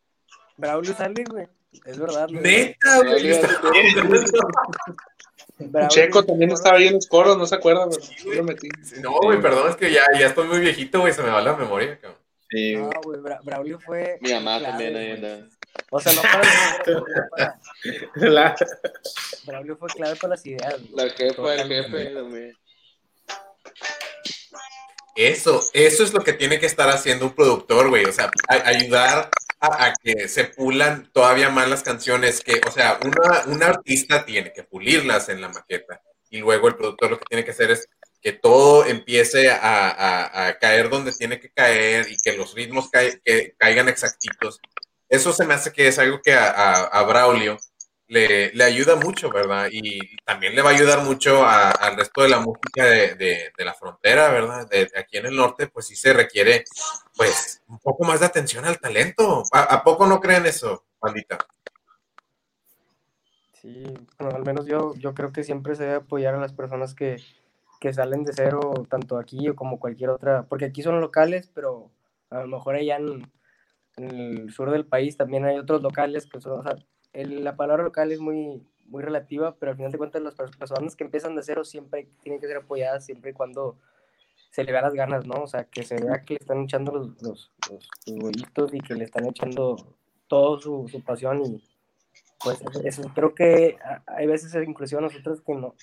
[0.56, 1.46] Braulio sale, güey.
[1.84, 2.42] Es verdad, güey.
[2.42, 3.40] Neta, güey.
[5.58, 7.98] Braulio, Checo también estaba ahí en los coros, no se acuerda, güey.
[8.24, 8.68] Yo lo metí.
[9.02, 11.54] No, güey, perdón, es que ya, ya estoy muy viejito, güey, se me va la
[11.54, 12.18] memoria, cabrón.
[12.50, 14.18] Sí, No, güey, Bra- Braulio fue.
[14.22, 15.44] Mi mamá clave, también ahí güey.
[15.90, 16.42] O sea, no para,
[16.86, 17.60] no para-
[18.14, 18.56] la-
[19.44, 20.76] Braulio fue clave para las ideas.
[20.92, 22.56] La jefa, el jefe también.
[25.16, 28.04] Eso, eso es lo que tiene que estar haciendo un productor, güey.
[28.04, 32.40] O sea, a- ayudar a, a que se pulan todavía más las canciones.
[32.40, 36.00] Que, o sea, una, un artista tiene que pulirlas en la maqueta.
[36.30, 37.88] Y luego el productor lo que tiene que hacer es
[38.22, 39.56] que todo empiece a,
[39.90, 44.60] a- a caer donde tiene que caer y que los ritmos cae- que caigan exactitos.
[45.10, 47.58] Eso se me hace que es algo que a, Braulio
[48.06, 49.68] le, ayuda mucho, ¿verdad?
[49.72, 53.74] Y también le va a ayudar mucho al resto de la música de, de- la
[53.74, 54.68] frontera, ¿verdad?
[54.68, 56.64] De, aquí en el norte, pues sí se requiere,
[57.16, 59.42] pues, un poco más de atención al talento.
[59.52, 61.38] ¿A, poco no creen eso, pandita?
[63.60, 63.84] Sí,
[64.18, 67.20] bueno, al menos yo, yo creo que siempre se debe apoyar a las personas que,
[67.80, 71.90] que salen de cero, tanto aquí o como cualquier otra, porque aquí son locales, pero
[72.30, 72.98] a lo mejor allá
[74.04, 76.76] en el sur del país también hay otros locales que son, o sea,
[77.12, 80.56] el- la palabra local es muy, muy relativa, pero al final de cuentas las pers-
[80.56, 83.76] personas que empiezan de cero siempre tienen que ser apoyadas siempre y cuando
[84.50, 85.42] se le vean las ganas, ¿no?
[85.42, 87.52] O sea, que se vea que le están echando los, los,
[88.56, 89.76] los, y que le están echando
[90.26, 91.62] todo su, su pasión y
[92.42, 93.76] pues eso, creo que
[94.06, 95.74] hay veces inclusive nosotros que no,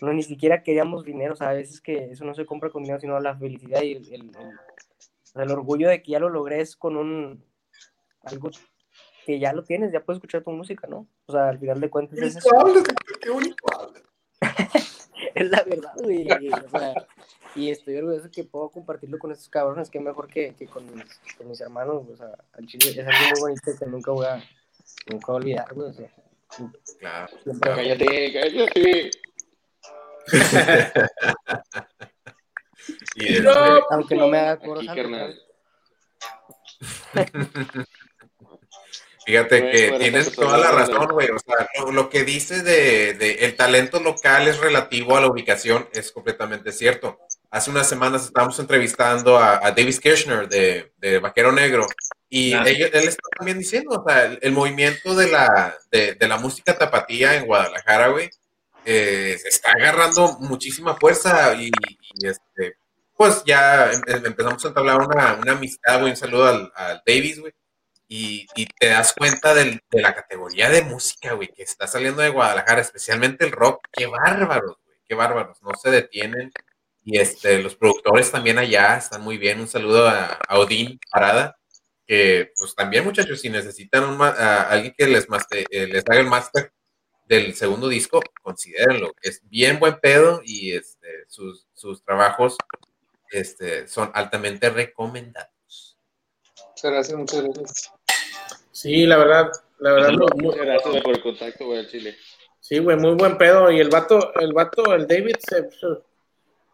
[0.00, 2.82] no ni siquiera queríamos dinero, o sea, a veces que eso no se compra con
[2.82, 6.60] dinero, sino la felicidad y el, el- el- el orgullo de que ya lo logré
[6.60, 7.44] es con un
[8.28, 8.50] algo
[9.26, 11.06] que ya lo tienes, ya puedes escuchar tu música, ¿no?
[11.26, 12.48] O sea, al final de cuentas es, eso,
[13.20, 13.56] Qué bonito
[15.34, 16.26] es la verdad, güey.
[16.50, 16.94] O sea,
[17.54, 21.04] Y estoy orgulloso que puedo compartirlo con estos cabrones, que mejor que, que con, mis,
[21.36, 24.42] con mis hermanos, o sea, al chile es algo muy bonito que nunca voy a,
[25.10, 26.10] nunca voy a olvidar, güey, o sea,
[26.98, 27.36] Claro.
[27.42, 29.10] siempre- Cállate, cállate.
[33.16, 33.50] Y No.
[33.90, 35.38] aunque no me haga coro Aquí, santo, carnal.
[37.12, 37.30] ¿sabes?
[39.28, 41.28] Fíjate Güey, que tienes toda la razón, güey.
[41.30, 45.26] O sea, lo, lo que dices de, de el talento local es relativo a la
[45.26, 47.18] ubicación es completamente cierto.
[47.50, 51.86] Hace unas semanas estábamos entrevistando a, a Davis Kirshner de, de Vaquero Negro
[52.30, 52.62] y Ah.
[52.66, 56.38] ellos- él está también diciendo, o sea, el, el movimiento de la, de, de la
[56.38, 58.30] música tapatía en Guadalajara, güey,
[58.86, 61.66] eh, se está agarrando muchísima fuerza y,
[62.14, 62.76] y, este,
[63.14, 67.02] pues ya em- em- empezamos a entablar una, una amistad, güey, un saludo al, al
[67.06, 67.52] Davis, güey
[68.08, 68.46] y,
[68.80, 72.80] te das cuenta del- de la categoría de música, güey, que está saliendo de Guadalajara,
[72.80, 73.86] especialmente el rock.
[73.92, 75.62] Qué bárbaros, güey, qué bárbaros.
[75.62, 76.50] No se detienen.
[77.04, 79.60] Y este, los productores también allá están muy bien.
[79.60, 81.56] Un saludo a, a Odín Parada,
[82.06, 86.20] que pues también, muchachos, si necesitan un a alguien que les, maste- eh, les haga
[86.20, 86.72] el máster
[87.26, 89.12] del segundo disco, considérenlo.
[89.20, 92.56] Es bien buen pedo y este, sus, sus trabajos
[93.30, 95.98] este, son altamente recomendados.
[96.70, 97.92] Muchas gracias, muchas gracias.
[98.80, 99.50] Sí, la verdad,
[99.80, 102.16] la verdad, muy- muy- Muchas gracias por el contacto, güey, al Chile.
[102.60, 103.70] sí, güey, muy buen pedo.
[103.72, 105.68] Y el vato, el vato, el David, se-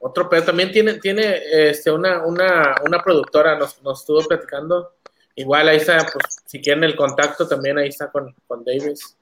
[0.00, 0.42] otro pedo.
[0.42, 1.40] También tiene, tiene
[1.70, 4.92] este, una, una, una productora, nos, nos estuvo platicando.
[5.34, 9.16] Igual ahí está, pues, si quieren el contacto, también ahí está con, con Davis.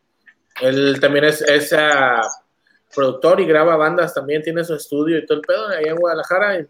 [0.60, 2.20] Él también es, es ah,
[2.94, 6.58] productor y graba bandas, también tiene su estudio y todo el pedo ahí en Guadalajara.
[6.60, 6.66] y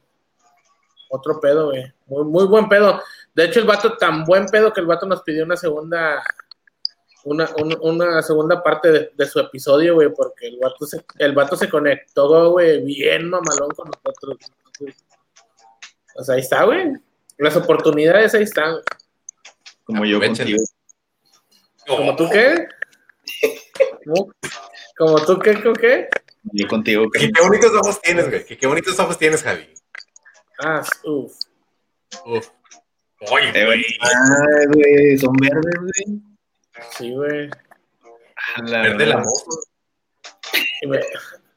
[1.08, 1.84] otro pedo, güey.
[2.06, 3.00] Muy, muy buen pedo.
[3.35, 6.22] De hecho, el vato tan buen pedo que el vato nos pidió una segunda,
[7.24, 11.33] una, un- una segunda parte de, de su episodio, güey, porque el vato se, el
[11.35, 14.37] vato se conectó, güey, bien mamalón con nosotros.
[16.14, 16.93] O sea, ahí está, güey.
[17.39, 18.76] Las oportunidades ahí están.
[19.85, 20.62] Como yo contigo.
[21.87, 22.66] ¿Como tú qué?
[24.05, 24.33] ¿Cómo?
[24.97, 26.09] ¿Como tú qué, con qué?
[26.53, 27.11] Yo contigo.
[27.11, 28.45] Qué, qué bonitos ojos tienes, güey.
[28.45, 29.72] Qué, qué bonitos ojos tienes, Javi.
[30.59, 31.33] Ah, uff.
[32.26, 32.49] Uf.
[33.31, 33.85] Oye, Eh, güey.
[34.01, 36.20] Ay, güey, son verdes, güey.
[36.97, 37.51] Sí, güey.
[38.57, 39.31] A la Verde la moto.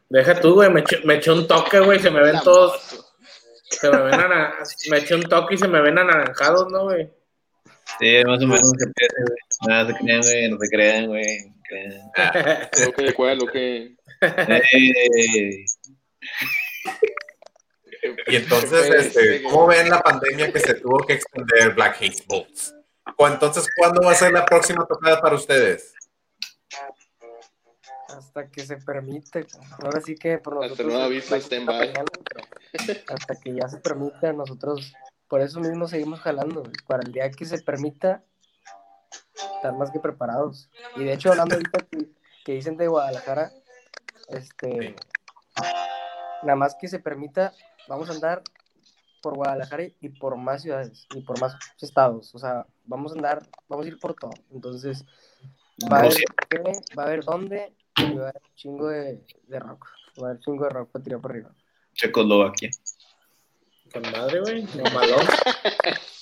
[0.10, 3.04] Deja tú, güey, me eché, me eché un toque, güey, se me ven todos,
[3.72, 4.54] se me ven ana-
[4.92, 7.10] me eché un toque y se me ven anaranjados, ¿no, güey?
[8.00, 9.38] Sí, más o menos se pierde, güey.
[9.68, 11.26] Nada se crean, güey, no se crean, güey.
[11.48, 12.70] no se crean.
[12.86, 13.38] Lo que, ¿cuál?
[13.40, 13.96] Lo que.
[18.28, 22.76] Y entonces, este, ¿cómo ven la pandemia que se tuvo que extender Black Haze Bolts?
[23.18, 25.94] O entonces, ¿cuándo va a ser la próxima tocada para ustedes?
[28.16, 29.46] hasta que se permite.
[29.82, 31.02] Ahora sí que por Hasta nosotros.
[31.02, 34.94] aviso, Hasta que ya se permita, nosotros
[35.28, 36.64] por eso mismo seguimos jalando.
[36.88, 38.24] Para el día que se permita,
[39.34, 40.70] estar más que preparados.
[40.96, 42.10] Y de hecho, hablando ahorita que,
[42.44, 43.52] que dicen de Guadalajara,
[44.30, 44.96] este.
[46.44, 47.54] Nada más que se permita,
[47.88, 48.44] vamos a andar
[49.22, 52.34] por Guadalajara y por más ciudades y por más estados.
[52.36, 54.34] O sea, vamos a andar, vamos a ir por todo.
[54.52, 55.04] Entonces,
[55.92, 56.14] va a haber,
[56.50, 56.60] qué,
[56.98, 59.88] va a haber dónde y va a haber un chingo de, de rock.
[60.22, 61.52] Va a haber un chingo de rock para tirar por arriba.
[61.94, 62.70] Checoslovaquia.
[63.92, 65.26] Con madre, güey, no malón.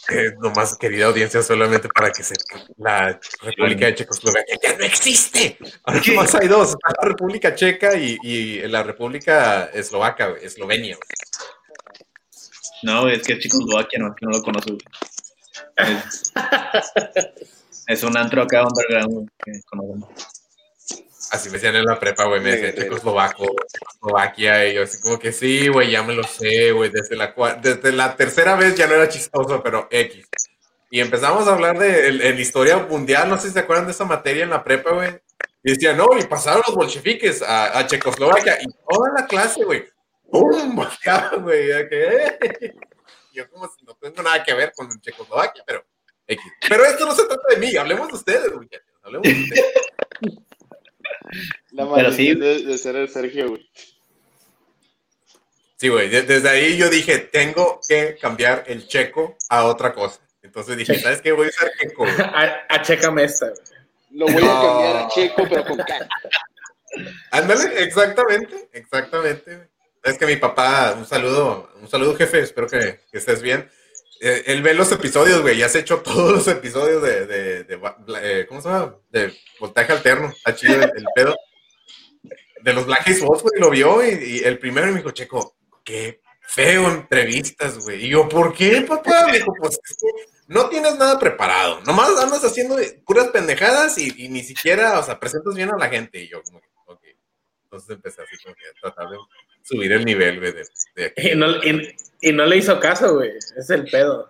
[0.09, 2.33] Eh, nomás, querida audiencia, solamente para que se...
[2.75, 5.57] La República de Checoslovaquia ya no existe.
[5.85, 6.11] Ahora ¿Qué?
[6.11, 6.75] nomás hay dos.
[7.01, 10.97] La República Checa y, y la República Eslovaca, güey, Eslovenia.
[12.83, 14.71] No, es que Checoslovaquia no, es que no lo conozco.
[15.77, 16.33] Es,
[17.87, 20.09] es un antro acá underground, güey, que conocemos.
[21.31, 22.75] Así me decían en la prepa, güey, me decían.
[22.75, 27.15] Checoslovaco, Checoslovaquia, y yo así como que sí, güey, ya me lo sé, güey, desde
[27.15, 30.25] la, desde la tercera vez ya no era chistoso, pero X.
[30.91, 33.91] Y empezamos a hablar de el- el historia mundial, no sé si se acuerdan de
[33.93, 35.09] esa materia en la prepa, güey.
[35.63, 39.85] Y decían, no, y pasaron los bolcheviques a, a Checoslovaquia, y toda la clase, güey,
[40.33, 40.75] ¡pum!
[40.75, 42.73] volteaban, güey, "Eh".
[43.33, 45.85] Yo como si no tengo nada que ver con Checoslovaquia, pero
[46.27, 46.43] X.
[46.67, 49.73] Pero esto no se trata de mí, hablemos de ustedes, muchachos, hablemos de ustedes.
[51.71, 52.33] La Pero sí.
[52.35, 53.69] de, de ser el Sergio, güey.
[55.77, 60.19] Sí, güey, de- desde ahí yo dije, tengo que cambiar el checo a otra cosa.
[60.41, 61.31] Entonces dije, ¿sabes qué?
[61.31, 62.03] Voy a usar checo.
[62.03, 62.15] güey.
[62.19, 63.59] A, a chécame esta, güey.
[64.11, 66.07] Lo voy a cambiar a Checo, pero con K.
[67.31, 69.69] Ándale, exactamente, exactamente.
[70.03, 73.69] Es que mi papá, un saludo, un saludo, jefe, espero que, que estés bien.
[74.19, 77.65] Eh, él ve los episodios, güey, ya has hecho todos los episodios de,
[78.21, 78.95] eh, ¿cómo se llama?
[79.09, 81.35] De voltaje alterno, está chido el, pedo.
[82.61, 86.89] De los Black Eyed güey, lo vio y, el primero me dijo, Checo, ¿qué feo
[86.89, 88.05] entrevistas, güey.
[88.05, 89.27] Y yo, ¿por qué, papá?
[89.27, 89.79] Me dijo, pues
[90.47, 91.81] no tienes nada preparado.
[91.81, 95.89] Nomás andas haciendo puras pendejadas y, y ni siquiera, o sea, presentas bien a la
[95.89, 96.21] gente.
[96.21, 96.72] Y yo, como que.
[97.73, 99.17] Entonces empecé así como que a tratar de
[99.63, 100.63] subir el nivel, güey, de,
[100.95, 101.31] de aquí.
[101.31, 103.31] Y no, y- y no le hizo caso, güey.
[103.57, 104.27] Es el pedo.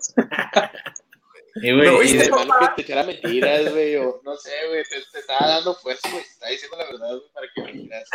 [1.56, 4.84] Y, güey, No, y de- Hermano, que te echara mentiras, güey, o no sé, güey,
[4.86, 7.72] te, te estaba dando fuerza, güey, te estaba diciendo la verdad, güey, para que me
[7.74, 8.10] dijeras.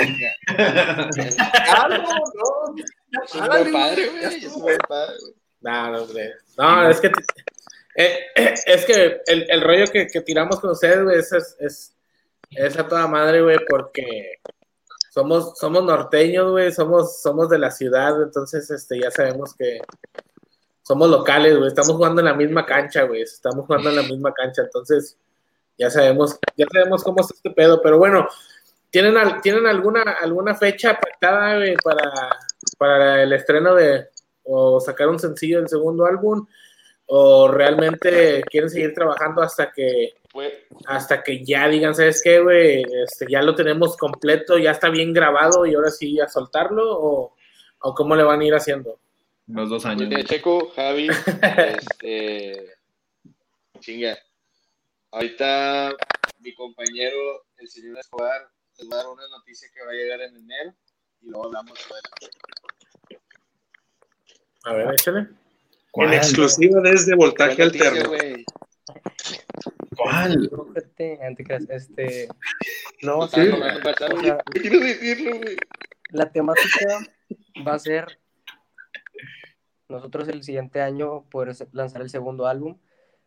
[1.68, 3.22] Ah, no, no.
[3.24, 5.34] Es un buen padre, güey, es un buen padre, güey.
[5.60, 6.34] No, no, hombre.
[6.56, 7.08] No, es que.
[7.96, 11.94] eh, eh, es que el, el rollo que, que tiramos con ustedes, güey, es, es,
[12.50, 14.40] es a toda madre, güey, porque
[15.18, 19.80] somos, somos norteños, güey, somos, somos de la ciudad, entonces este, ya sabemos que
[20.82, 24.32] somos locales, güey, estamos jugando en la misma cancha, güey, estamos jugando en la misma
[24.32, 25.18] cancha, entonces
[25.76, 28.28] ya sabemos, ya sabemos cómo es este pedo, pero bueno,
[28.90, 32.30] ¿tienen, ¿tienen alguna, alguna fecha pactada, güey, para,
[32.78, 34.06] para el estreno de,
[34.44, 36.46] o sacar un sencillo del segundo álbum,
[37.06, 40.14] o realmente quieren seguir trabajando hasta que
[40.86, 42.82] Hasta que ya digan, ¿sabes qué, güey?
[43.04, 47.34] Este, ya lo tenemos completo, ya está bien grabado y ahora sí a soltarlo, o,
[47.80, 49.00] o cómo le van a ir haciendo.
[49.46, 50.10] Los dos pues, años.
[50.10, 51.08] de Checo, Javi,
[51.42, 52.74] este,
[53.80, 54.18] chinga.
[55.10, 55.96] Ahorita
[56.40, 60.20] mi compañero, el señor Escobar, les va a dar una noticia que va a llegar
[60.20, 60.74] en enero
[61.22, 63.08] y luego hablamos de
[64.64, 65.28] A ver, échale.
[65.94, 68.10] En exclusiva desde Voltaje noticia, Alterno.
[68.10, 68.44] güey.
[69.98, 70.50] ¿Cuál?
[70.74, 72.28] Fíjate, antes que este,
[73.02, 74.24] no, sí, tomando un WhatsApp, o güey.
[74.24, 75.56] sea, No quiero decirlo, güey.
[76.10, 76.98] la temática
[77.66, 78.18] va a ser
[79.88, 82.78] nosotros el siguiente año poder lanzar el segundo álbum.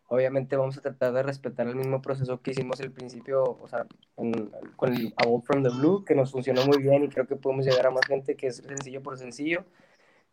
[0.08, 3.86] Obviamente vamos a tratar de respetar el mismo proceso que hicimos al principio, o sea,
[4.18, 7.26] en- con el A Walk from the Blue, que nos funcionó muy bien y creo
[7.26, 9.64] que podemos llegar a más gente que es sencillo por sencillo.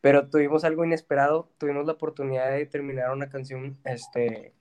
[0.01, 4.53] Pero tuvimos algo inesperado, tuvimos la oportunidad de terminar una canción este,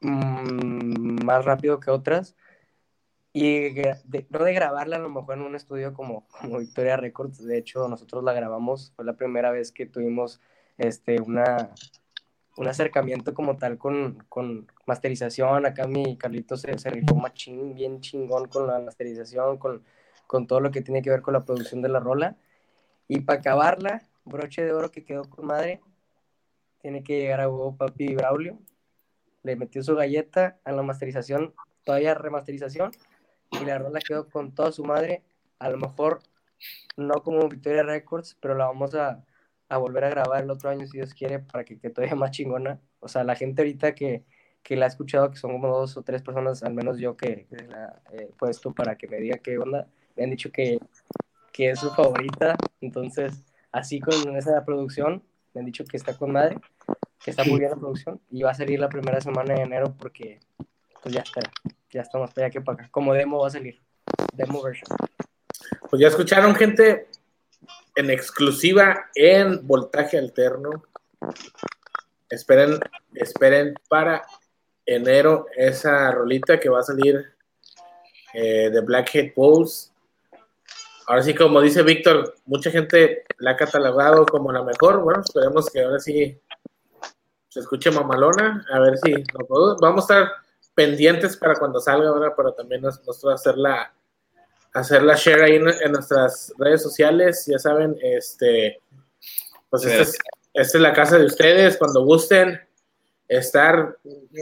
[0.00, 2.36] mm, más rápido que otras.
[3.32, 7.44] Y de- no de grabarla a lo mejor en un estudio como, como Victoria Records,
[7.44, 10.40] de hecho nosotros la grabamos, fue la primera vez que tuvimos
[10.78, 11.70] este, una,
[12.56, 18.00] un acercamiento como tal con, con masterización, acá mi Carlito se, se rifó machín, bien
[18.00, 19.84] chingón con la masterización, con,
[20.26, 22.36] con todo lo que tiene que ver con la producción de la rola,
[23.08, 25.80] y para acabarla, broche de oro que quedó con madre,
[26.82, 28.58] tiene que llegar a huevo Papi Braulio,
[29.42, 32.92] le metió su galleta a la masterización, todavía remasterización,
[33.50, 35.22] y la rola quedó con toda su madre.
[35.58, 36.20] A lo mejor
[36.96, 39.24] no como Victoria Records, pero la vamos a,
[39.68, 42.30] a volver a grabar el otro año si Dios quiere para que quede todavía más
[42.30, 42.80] chingona.
[43.00, 44.24] O sea, la gente ahorita que,
[44.62, 47.46] que la ha escuchado, que son como dos o tres personas, al menos yo que,
[47.46, 50.78] que la he puesto para que me diga qué onda, me han dicho que,
[51.52, 52.56] que es su favorita.
[52.80, 55.22] Entonces, así con esa producción,
[55.54, 56.56] me han dicho que está con madre,
[57.22, 59.94] que está muy bien la producción y va a salir la primera semana de enero
[59.98, 60.40] porque
[61.02, 61.42] pues ya está,
[61.90, 62.88] ya estamos para allá que para acá.
[62.90, 63.80] Como demo va a salir,
[64.32, 64.88] demo version.
[65.88, 67.08] Pues ya escucharon, gente,
[67.94, 70.84] en exclusiva en Voltaje Alterno.
[72.28, 72.78] Esperen,
[73.14, 74.22] esperen para
[74.86, 77.34] enero esa rolita que va a salir
[78.32, 79.92] eh, de Blackhead Bulls.
[81.06, 85.00] Ahora sí, como dice Víctor, mucha gente la ha catalogado como la mejor.
[85.00, 86.40] Bueno, esperemos que ahora sí
[87.50, 88.64] se escuche mamalona.
[88.72, 90.32] A ver si nos vamos a estar
[90.74, 93.92] pendientes para cuando salga ahora, para también nos- nosotros hacer la,
[94.72, 97.44] hacer la share ahí en, en nuestras redes sociales.
[97.46, 98.80] Ya saben, este,
[99.68, 100.18] pues esta es,
[100.54, 101.76] es la casa de ustedes.
[101.76, 102.58] Cuando gusten
[103.28, 103.98] estar,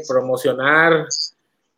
[0.06, 1.06] promocionar,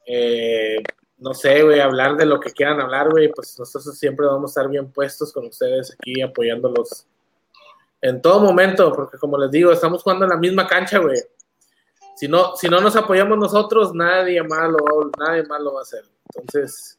[0.07, 0.83] eh,
[1.19, 4.53] no sé, güey, hablar de lo que quieran hablar, güey, pues nosotros siempre vamos a
[4.61, 7.07] estar bien puestos con ustedes aquí apoyándolos
[8.03, 11.19] en todo momento, porque como les digo, estamos jugando en la misma cancha, güey.
[12.17, 15.81] Si no, si no nos apoyamos nosotros, nadie más lo, va- nadie más lo va
[15.81, 16.05] a hacer.
[16.35, 16.99] Entonces,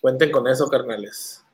[0.00, 1.44] cuenten con eso, carnales.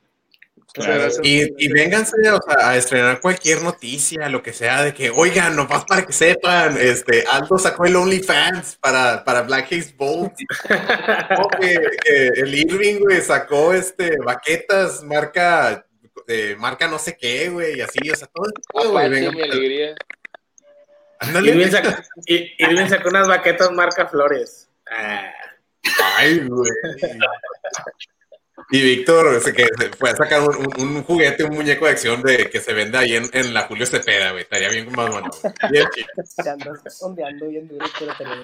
[0.73, 1.07] Claro.
[1.23, 5.55] Y, y vénganse o sea, a estrenar cualquier noticia, lo que sea, de que, oigan,
[5.55, 10.33] nomás para que sepan, este, Aldo sacó el OnlyFans para, para Black Haze Bolt.
[11.39, 15.86] O que, que el Irving, güey, sacó este, baquetas, marca,
[16.27, 19.21] eh, marca no sé qué, güey, y así, o sea, todo el pedo, güey, Apache,
[19.21, 19.95] venga, mi alegría.
[21.19, 21.51] ándale.
[21.51, 21.89] Irving sacó,
[22.25, 24.69] Irving sacó unas baquetas marca Flores.
[24.89, 25.31] Ah,
[26.17, 26.69] Ay, güey.
[28.71, 29.65] Y Víctor se, que
[29.97, 32.97] fue a sacar un, un- un juguete, un muñeco de acción de que se vende
[32.97, 34.43] ahí en, en la Julio Cepeda, güey.
[34.43, 35.29] Estaría bien más bueno.
[35.71, 36.07] Bien chido.
[37.01, 38.35] Ondeando bien duro, pero te lo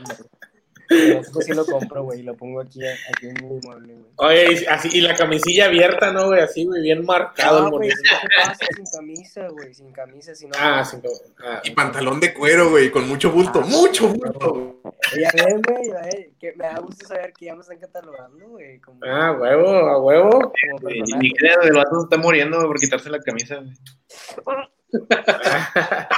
[0.90, 4.06] Esto sí lo compro, güey, y lo pongo aquí, aquí en mi mueble, güey.
[4.18, 6.42] Oye, y, así, y la camisilla abierta, ¿no, güey?
[6.42, 8.02] Así, güey, bien marcado No, el güey, monito.
[8.22, 9.74] ¿qué te pasa sin camisa, güey?
[9.74, 10.54] Sin camisa, si no.
[10.60, 11.10] Ah, sí, no.
[11.46, 14.82] Ah, Y pantalón de cuero, güey, con mucho bulto, mucho bulto.
[15.20, 18.48] Ya ves, güey, ya ves, que me da gusto saber que ya me están catalogando,
[18.50, 18.80] güey.
[18.80, 20.30] Como, ah, huevo, a huevo.
[20.32, 23.74] como Y ni creo, el vato se está muriendo por quitarse la camisa, güey.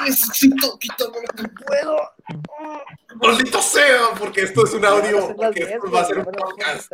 [0.05, 1.97] Necesito quitarme lo que puedo.
[3.15, 6.91] Maldito sea, porque esto es un audio, porque 10, esto va a ser un podcast.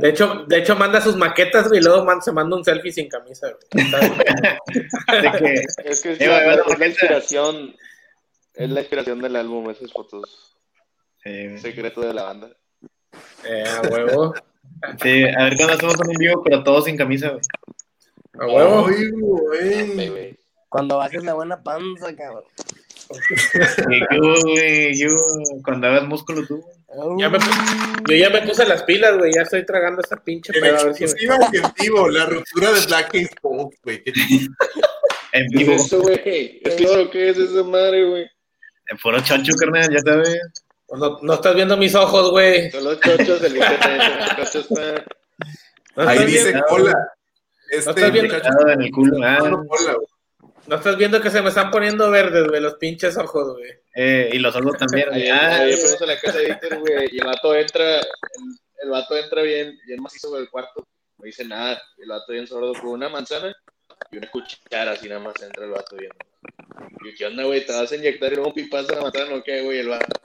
[0.00, 3.08] De hecho, de hecho, manda sus maquetas, y luego man- se manda un selfie sin
[3.08, 3.48] camisa.
[3.48, 5.54] De que,
[5.84, 7.74] Es que es, Eh, la, bueno, la inspiración.
[8.54, 10.56] Es la inspiración del álbum, esas fotos.
[11.24, 11.58] Sí.
[11.58, 12.50] Secreto de la banda.
[13.44, 14.34] Eh, a huevo.
[15.02, 17.40] Sí, a ver cuando hacemos un en vivo, pero todos sin camisa, güey.
[18.38, 18.86] A huevo.
[18.88, 20.38] Ay, güey.
[20.68, 22.44] Cuando bajes la buena panza, cabrón.
[23.08, 24.98] ¿Qué qué hubo, güey?
[24.98, 25.62] ¿Qué hubo?
[25.62, 27.18] Cuando hagas músculo tú, güey.
[27.18, 27.38] Ya me,
[28.08, 29.32] yo ya me puse las pilas, güey.
[29.34, 30.78] Ya estoy tragando esta pinche En pedo.
[30.78, 31.12] A ver si me...
[31.78, 33.12] vivo, la ruptura de Black
[33.42, 34.02] Bolt, güey.
[35.32, 35.72] En ¿Qué vivo.
[35.72, 36.60] es eso, güey?
[36.62, 38.30] ¿Es claro que es esa madre, güey?
[38.88, 40.38] En puro choncho, carnal, ya sabes.
[40.90, 42.70] No, no estás viendo mis ojos, güey.
[42.70, 44.02] Son los chochos del internet.
[44.38, 45.04] Los chochos para...
[45.96, 46.66] No Ahí dice viendo,
[47.80, 47.84] cola.
[47.84, 49.16] No Este estás viendo- en el culo.
[49.24, 49.38] Ah,
[50.66, 53.70] no estás viendo que se me están poniendo verdes, güey, los pinches ojos, güey.
[53.94, 55.08] eh, y los ojos también.
[55.10, 55.28] güey.
[55.28, 58.06] Ah, a la casa de Víctor, güey, y el vato entra, el,
[58.84, 60.86] el vato entra bien, bien macizo del cuarto,
[61.18, 63.54] no dice nada, el vato bien sordo con una manzana
[64.10, 66.12] y una cuchara, así nada más entra el vato bien.
[67.04, 67.66] Y yo, ¿qué onda, güey?
[67.66, 69.78] ¿Te vas a inyectar y luego un pipazo a la manzana o qué, güey?
[69.80, 70.20] El vato.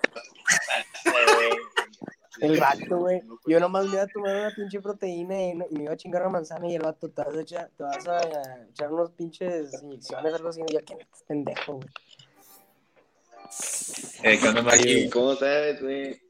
[2.40, 3.22] El vato, güey.
[3.46, 6.22] Yo nomás me iba a tomar una pinche proteína y, y me iba a chingar
[6.24, 9.82] una manzana y el vato te vas a echar, te vas a echar unos pinches
[9.82, 10.62] inyecciones, algo así.
[10.68, 11.88] Y yo, ¿qué pendejo, güey?
[14.24, 14.98] eh, ¿qué onda, Mario?
[14.98, 16.22] ¿Y ¿Cómo sabes, güey?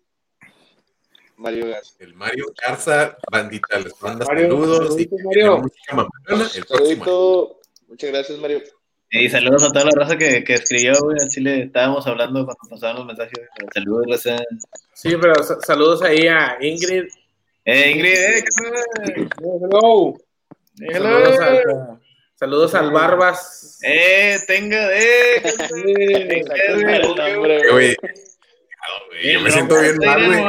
[1.37, 1.95] Mario Gas.
[1.99, 4.79] El Mario Garza, bandita, les manda Mario, saludos.
[4.79, 5.57] Y saluditos, Mario.
[5.59, 7.05] música mamalona el próximo.
[7.05, 7.59] Saludito.
[7.87, 8.61] Muchas gracias, Mario.
[9.09, 11.17] Y saludos a toda la raza que, que escribió, güey.
[11.25, 13.39] Así le estábamos hablando cuando pasaban los mensajes.
[13.73, 14.43] Saludos, raza.
[14.93, 17.05] Sí, pero sa- saludos ahí a Ingrid.
[17.65, 19.29] Eh, Ingrid, eh, ¿qué tal?
[19.69, 20.13] Hello.
[20.91, 21.99] Saludos, al,
[22.35, 23.79] saludos al Barbas.
[23.83, 25.41] Eh, tenga, eh.
[25.43, 26.43] Eh,
[27.71, 27.95] güey.
[29.23, 30.43] Yo me siento bien mal, güey.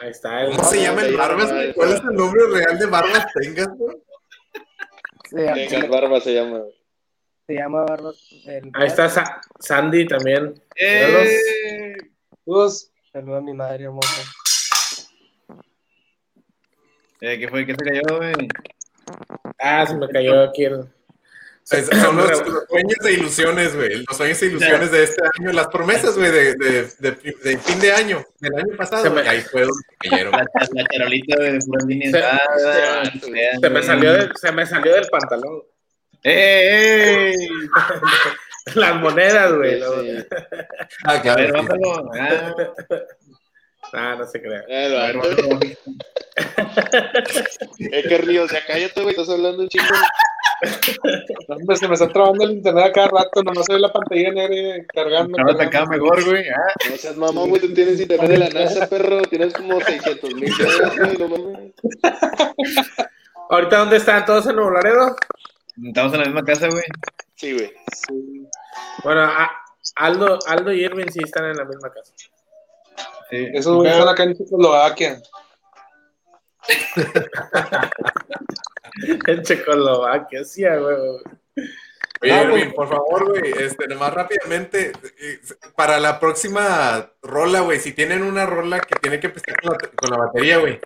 [0.00, 0.42] Ahí está.
[0.42, 1.52] El ¿Cómo se llama el Barbas?
[1.74, 3.96] ¿Cuál es el nombre real de Barbas Tengas, güey?
[5.30, 6.62] Se, Venga, Barba se llama.
[7.46, 8.42] se llama Barros.
[8.46, 10.60] el- Ahí está Sa- Sandy también.
[10.76, 11.96] Eh,
[12.44, 12.90] Saludos.
[13.12, 14.22] Saluda a mi madre hermosa.
[17.20, 17.66] eh, ¿Qué fue?
[17.66, 18.32] ¿Qué se cayó, güey?
[19.58, 20.84] Ah, se me cayó aquí el.
[21.70, 24.04] Es- Son los, los sueños e ilusiones, güey.
[24.08, 25.52] Los sueños e ilusiones de este año.
[25.52, 27.10] Las promesas, güey, de, de, de,
[27.44, 28.24] de fin de año.
[28.40, 29.02] Del año pasado.
[29.04, 30.32] Se me- y ahí fue donde cayeron.
[30.32, 31.60] La, la charolita, de.
[31.60, 31.70] Se-
[33.60, 35.62] Se me salió del, se me salió del pantalón.
[36.22, 37.34] ¡Eh, eh!
[38.74, 39.74] Las monedas, güey.
[39.74, 40.26] Sí, luego- sí.
[41.04, 41.40] Ah, A claro.
[41.40, 41.56] ver, sí.
[41.56, 42.10] bájalo.
[42.14, 42.54] Ah,
[43.92, 44.62] Ah, no se crea.
[44.68, 45.76] Eh, a ver.
[47.92, 49.84] Eh, que ríos, ya cállate, güey, estás hablando un chingo.
[51.48, 54.30] Hombre, se me está trabando el internet a cada rato, nomás se ve la pantalla
[54.32, 55.38] negra cargando.
[55.38, 55.78] Ahora te cargando.
[55.78, 56.48] acaba mejor, güey.
[56.48, 59.22] Ah, No seas mamón, güey, tú tienes internet de la NASA, perro.
[59.22, 61.72] Tienes como 600 mil pesos, güey, no mames.
[63.48, 64.24] ¿Ahorita dónde están?
[64.24, 65.16] ¿Todos en Nuevo Laredo?
[65.84, 66.84] estamos en la misma casa, güey.
[67.36, 67.72] Sí, güey.
[69.02, 69.50] Bueno, a-
[69.96, 72.12] Aldo, Aldo y Irving sí están en la misma casa.
[73.30, 73.48] Sí.
[73.54, 75.22] Esos güeyes están acá en Checoslovaquia.
[79.26, 81.20] En Checoslovaquia, sí, huevo.
[82.22, 85.40] Oye, Ah, Irving, por favor, güey, este, nomás rápidamente, eh,
[85.74, 89.78] para la próxima rola, güey, si tienen una rola que tiene que empezar con la,
[89.96, 90.78] con la batería, güey,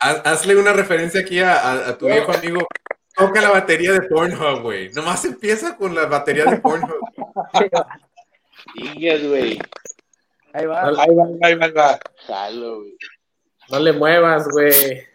[0.00, 2.66] haz- hazle una referencia aquí a, a- a tu viejo amigo.
[3.14, 4.90] Toca la batería de Pornhub, güey.
[4.92, 7.00] Nomás empieza con la batería de Pornhub.
[8.74, 9.58] Ingas, güey.
[10.52, 10.82] Ahí va.
[10.88, 11.98] Ahí va, ahí va, ahí va.
[12.26, 12.96] Jalo, güey.
[13.70, 15.06] No le muevas, güey.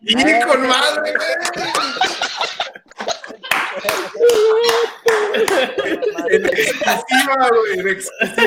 [0.00, 0.14] ¡Y
[0.46, 1.28] con madre, güey!
[6.30, 8.44] En exclusiva, güey, en exclusiva.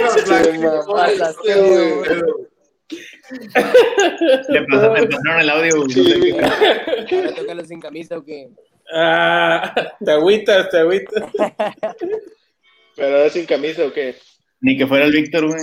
[4.50, 5.90] Le pasaron, el audio.
[5.90, 6.36] Sí.
[6.40, 8.50] Ahora tócalo sin camisa o qué.
[8.94, 9.74] Ah,
[10.04, 11.24] te agüitas, te agüitas.
[12.96, 14.16] Pero ahora sin camisa o qué?
[14.62, 15.59] Ni que fuera el Víctor, güey.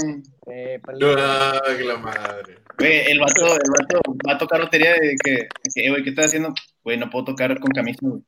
[0.51, 1.15] Eh, palito.
[1.17, 2.59] Ay, la madre.
[2.79, 6.03] Güey, el vato, el vato va a tocar lotería de que, de que, eh, güey,
[6.03, 6.53] ¿qué estás haciendo?
[6.83, 8.23] Güey, no puedo tocar con camisa, güey.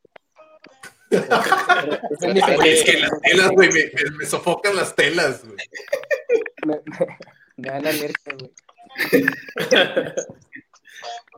[2.64, 5.56] Es que las telas, güey, me, me- me sofocan las telas, güey.
[6.66, 6.80] Me,
[7.56, 8.52] me, dan alergia, güey.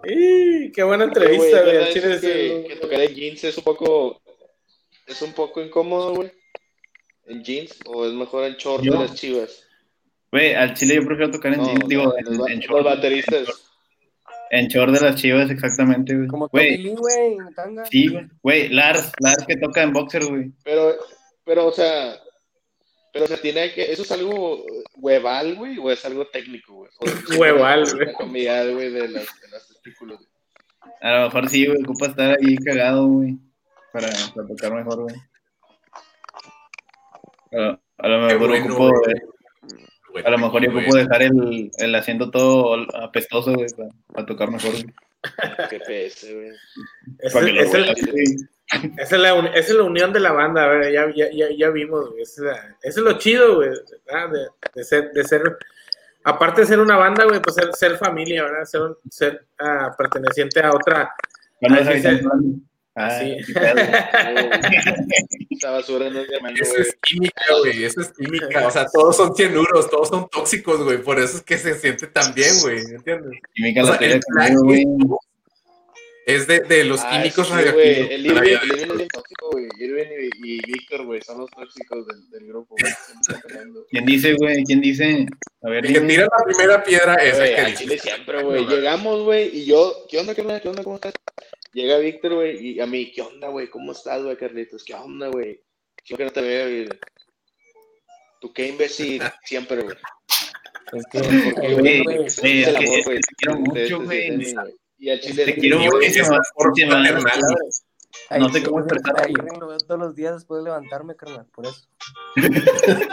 [0.05, 0.73] ¡Y!
[0.73, 1.73] ¡Qué buena entrevista, güey!
[1.73, 4.21] ¿verdad al chile es que, que tocar en jeans es un poco
[5.07, 6.33] es un poco incómodo, güey?
[7.27, 7.79] ¿En jeans?
[7.87, 9.65] ¿O es mejor en short Yo- de las chivas?
[10.31, 12.65] Güey, al chile yo prefiero tocar en No, jeans, digo, no, en, los, en los
[12.67, 12.85] short.
[12.85, 13.49] bateristas.
[14.51, 16.27] En short de las chivas, exactamente, güey.
[16.29, 17.85] Como Tommy Güey, Lee, güey, en tanga.
[17.87, 18.27] sí, güey.
[18.43, 20.53] Güey, Lars, Lars que toca en boxer, güey.
[20.65, 20.95] Pero,
[21.45, 22.17] pero, o sea,
[23.13, 24.65] pero se tiene que, ¿eso es algo
[24.97, 25.79] hueval, güey?
[25.79, 26.91] ¿O es algo técnico, güey?
[27.39, 28.07] Hueval, güey.
[28.07, 30.19] La comida, güey, de las, de las testículos.
[30.19, 30.29] güey.
[31.01, 33.37] A lo mejor sí, güey, ocupa estar ahí cagado, güey.
[33.93, 35.15] Para, para tocar mejor, güey.
[37.53, 38.91] A, a lo mejor bueno, ocupo,
[40.11, 40.25] güey.
[40.25, 40.85] a lo mejor yo Güey.
[40.85, 44.87] ocupo dejar el, el asiento todo apestoso, güey, para, para tocar mejor, güey.
[45.71, 46.07] Qué güey.
[46.07, 46.25] Es,
[47.21, 48.25] es el- huelas, güey.
[48.99, 51.71] esa es la, es la unión de la banda, a ver, ya, ya, ya, ya
[51.71, 52.23] vimos, güey.
[52.23, 55.43] Esa es la- Eso es lo chido, güey, de, de ser, de ser,
[56.25, 58.65] aparte de ser una banda, güey, pues ser, ser familia, ¿verdad?
[58.65, 61.15] Ser, un- ser ah, perteneciente a otra.
[61.61, 61.81] ¿Cuándo
[62.95, 63.37] Así?
[63.39, 63.53] Ah, Sí.
[63.53, 63.75] qué pedo.
[65.51, 66.29] Esa basura no es
[66.61, 68.67] Eso es química, güey, eso es química.
[68.67, 70.99] O sea, todos son cianuros, todos son tóxicos, güey.
[70.99, 72.85] Por eso es que se siente tan bien, güey.
[72.85, 73.41] ¿me ¿Entiendes?
[73.55, 74.85] Química O la sea, el güey.
[76.25, 78.11] Es de, de los Ah, químicos sí, radioactivos.
[78.11, 79.67] El Irving, el Irving es bien tóxico, güey.
[79.79, 82.93] Irving y, y Víctor, güey, son los tóxicos del, del grupo, güey.
[83.91, 84.63] ¿Quién dice, güey?
[84.65, 85.27] ¿Quién dice?
[85.63, 87.83] A ver, El que tira la primera piedra es Güey, el que dice.
[87.85, 88.65] Chile siempre, güey.
[88.67, 90.61] Llegamos, güey, y yo, ¿qué onda, carnal?
[90.61, 90.85] ¿Qué onda?
[90.85, 91.13] ¿Cómo estás?
[91.73, 93.71] Llega Víctor, güey, y a mí, ¿qué onda, güey?
[93.71, 94.85] ¿Cómo estás, güey, Carlitos?
[94.85, 95.63] ¿Qué onda, güey?
[96.05, 96.89] Yo que no te veo, güey.
[98.41, 99.97] Tú qué imbécil, siempre, güey.
[100.93, 101.55] Es que, te
[103.39, 104.55] quiero mucho, güey.
[104.99, 105.97] Y al Chile Te quiero mucho.
[108.29, 109.33] Ay, No sé cómo güey, expresarlo, a güey.
[109.33, 111.89] Irving lo veo todos los días después de levantarme, carnal, por eso.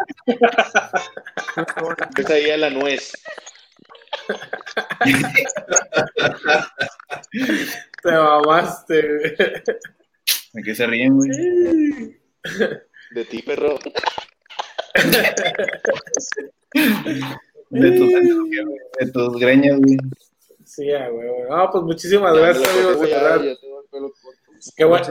[2.18, 3.14] Es ahí a la nuez.
[8.04, 9.36] Te mamaste, güey.
[10.54, 11.30] ¿De qué se ríen, güey?
[13.12, 13.78] De ti, perro.
[17.70, 18.12] De tus,
[19.00, 19.98] de tus greñas, güey.
[20.66, 21.28] Sí, ah, güey.
[21.28, 21.50] güey.
[21.50, 22.70] No, pues muchísimas gracias,
[23.10, 23.60] Ya, amigos.
[24.76, 25.02] Qué, buen-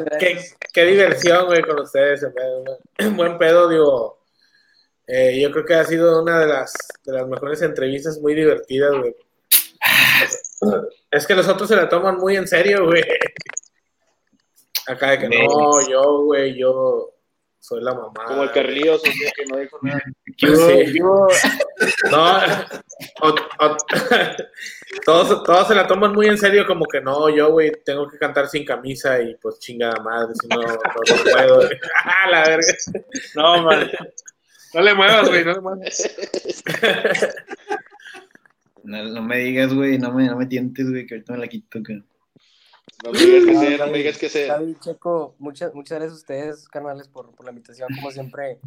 [0.72, 2.24] qué, diversión, güey, con ustedes.
[3.16, 4.17] Buen pedo, digo.
[5.09, 6.72] Eh, yo creo que ha sido una de las,
[7.04, 9.14] de las mejores entrevistas muy divertidas, güey.
[11.11, 13.02] Es que los otros se la toman muy en serio, güey.
[14.86, 17.12] Acá de que no, yo, güey, yo
[17.61, 18.24] soy la mamá.
[18.26, 20.00] Como el Carlillos, o sea, que no dijo nada.
[20.36, 20.68] ¿Qué hubo?
[20.68, 20.92] Sí.
[20.92, 21.28] ¿Qué hubo?
[22.11, 22.38] No,
[23.20, 23.34] o-
[23.66, 23.76] o-
[25.04, 28.16] todos, todos se la toman muy en serio, como que no, yo, güey, tengo que
[28.18, 30.78] cantar sin camisa y pues chingada madre, si no, no, no
[31.32, 31.68] puedo.
[32.04, 32.66] Ah, la verga.
[33.34, 33.90] No, man.
[34.74, 36.10] No le muevas, güey, no le muevas.
[38.84, 41.48] No, no me digas, güey, no me, no me tientes, güey, que ahorita me la
[41.48, 41.94] quito, que...
[43.04, 44.54] No me digas que sea, no me digas que sea.
[44.54, 47.88] Javi, Checo, muchas, muchas gracias a ustedes, carnales, por, por la invitación.
[47.94, 48.58] Como siempre,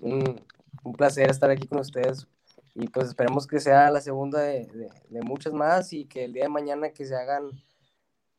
[0.00, 0.40] un,
[0.82, 2.26] un placer estar aquí con ustedes.
[2.74, 6.32] Y pues esperemos que sea la segunda de, de- de muchas más y que el
[6.32, 7.50] día de mañana que se hagan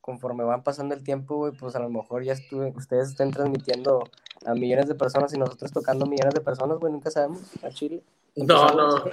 [0.02, 4.10] conforme van pasando el tiempo, güey, pues a lo mejor ya estuve, ustedes estén transmitiendo
[4.46, 7.70] a millones de personas y nosotros tocando a millones de personas, güey, nunca sabemos, a
[7.70, 8.02] Chile.
[8.36, 9.04] No, no.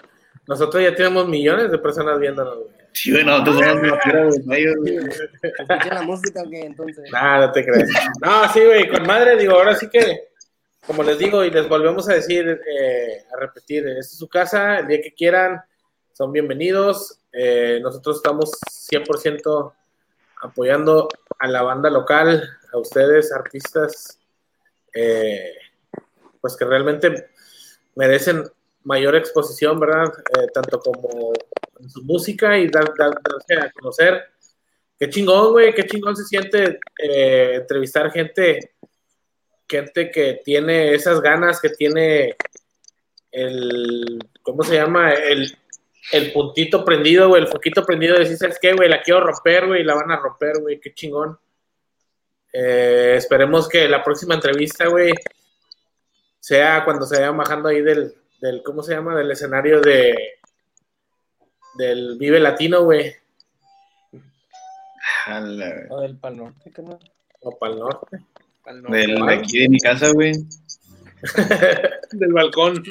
[0.46, 2.68] Nosotros ya tenemos millones de personas viéndonos, güey.
[2.92, 4.96] Sí, güey, nosotros somos basura, güey, no, güey.
[5.42, 6.60] ¿Escuchan la música qué?
[6.60, 7.90] Entonces, Nada, no te crees.
[8.22, 10.28] No, sí, güey, con madre, digo, ahora sí que,
[10.86, 14.78] como les digo y les volvemos a decir, eh, a repetir, esta es su casa,
[14.78, 15.60] el día que quieran,
[16.12, 17.20] son bienvenidos.
[17.32, 18.50] Eh, nosotros estamos
[18.90, 19.72] 100%
[20.42, 21.08] apoyando
[21.38, 24.18] a la banda local, a ustedes, artistas,
[24.94, 25.54] eh,
[26.40, 27.28] pues que realmente
[27.94, 28.44] merecen
[28.84, 30.12] mayor exposición, ¿verdad?
[30.38, 31.32] Eh, tanto como
[31.88, 34.22] su música y dar, dar- darse a conocer.
[34.98, 38.74] Qué chingón, güey, qué chingón se siente eh, entrevistar gente,
[39.68, 42.36] gente que tiene esas ganas, que tiene
[43.30, 45.12] el, ¿cómo se llama?
[45.12, 45.56] El,
[46.12, 48.88] el puntito prendido, güey, el foquito prendido de decir, ¿sabes qué, güey?
[48.88, 51.38] La quiero romper, güey, la van a romper, güey, qué chingón.
[52.52, 55.12] Eh, esperemos que la próxima entrevista, güey,
[56.38, 59.16] sea cuando se vayan bajando ahí del, del, ¿cómo se llama?
[59.16, 60.14] Del escenario de,
[61.74, 63.12] del Vive Latino, güey,
[65.90, 66.98] o del Pal Norte, carnal.
[67.40, 68.18] o para el norte.
[68.90, 70.32] Del, de aquí de mi casa, güey.
[72.12, 72.82] Del balcón.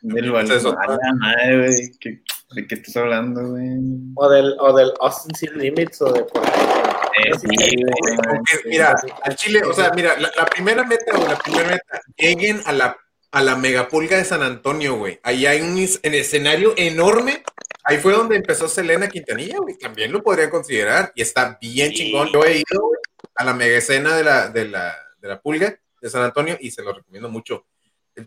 [0.00, 0.76] Del balcón.
[0.78, 1.92] A la madre, güey.
[2.00, 3.78] ¿Qué- ¿De qué estás hablando, güey?
[4.14, 6.42] O del, o del Austin City Limits o de por.
[6.44, 11.26] Eh, sí, güey, Aunque, mira, al Chile, o sea, mira, la, la primera meta o
[11.26, 12.96] la primera meta, lleguen a la,
[13.32, 15.18] a la megapulga de San Antonio, güey.
[15.22, 17.42] Ahí hay un es- en escenario enorme.
[17.84, 19.76] Ahí fue donde empezó Selena Quintanilla, güey.
[19.78, 21.12] También lo podrían considerar.
[21.14, 22.28] Y está bien chingón.
[22.32, 22.98] Yo he ido, güey,
[23.34, 26.70] a la mega escena de la, de la, de la pulga de San Antonio y
[26.70, 27.66] se lo recomiendo mucho.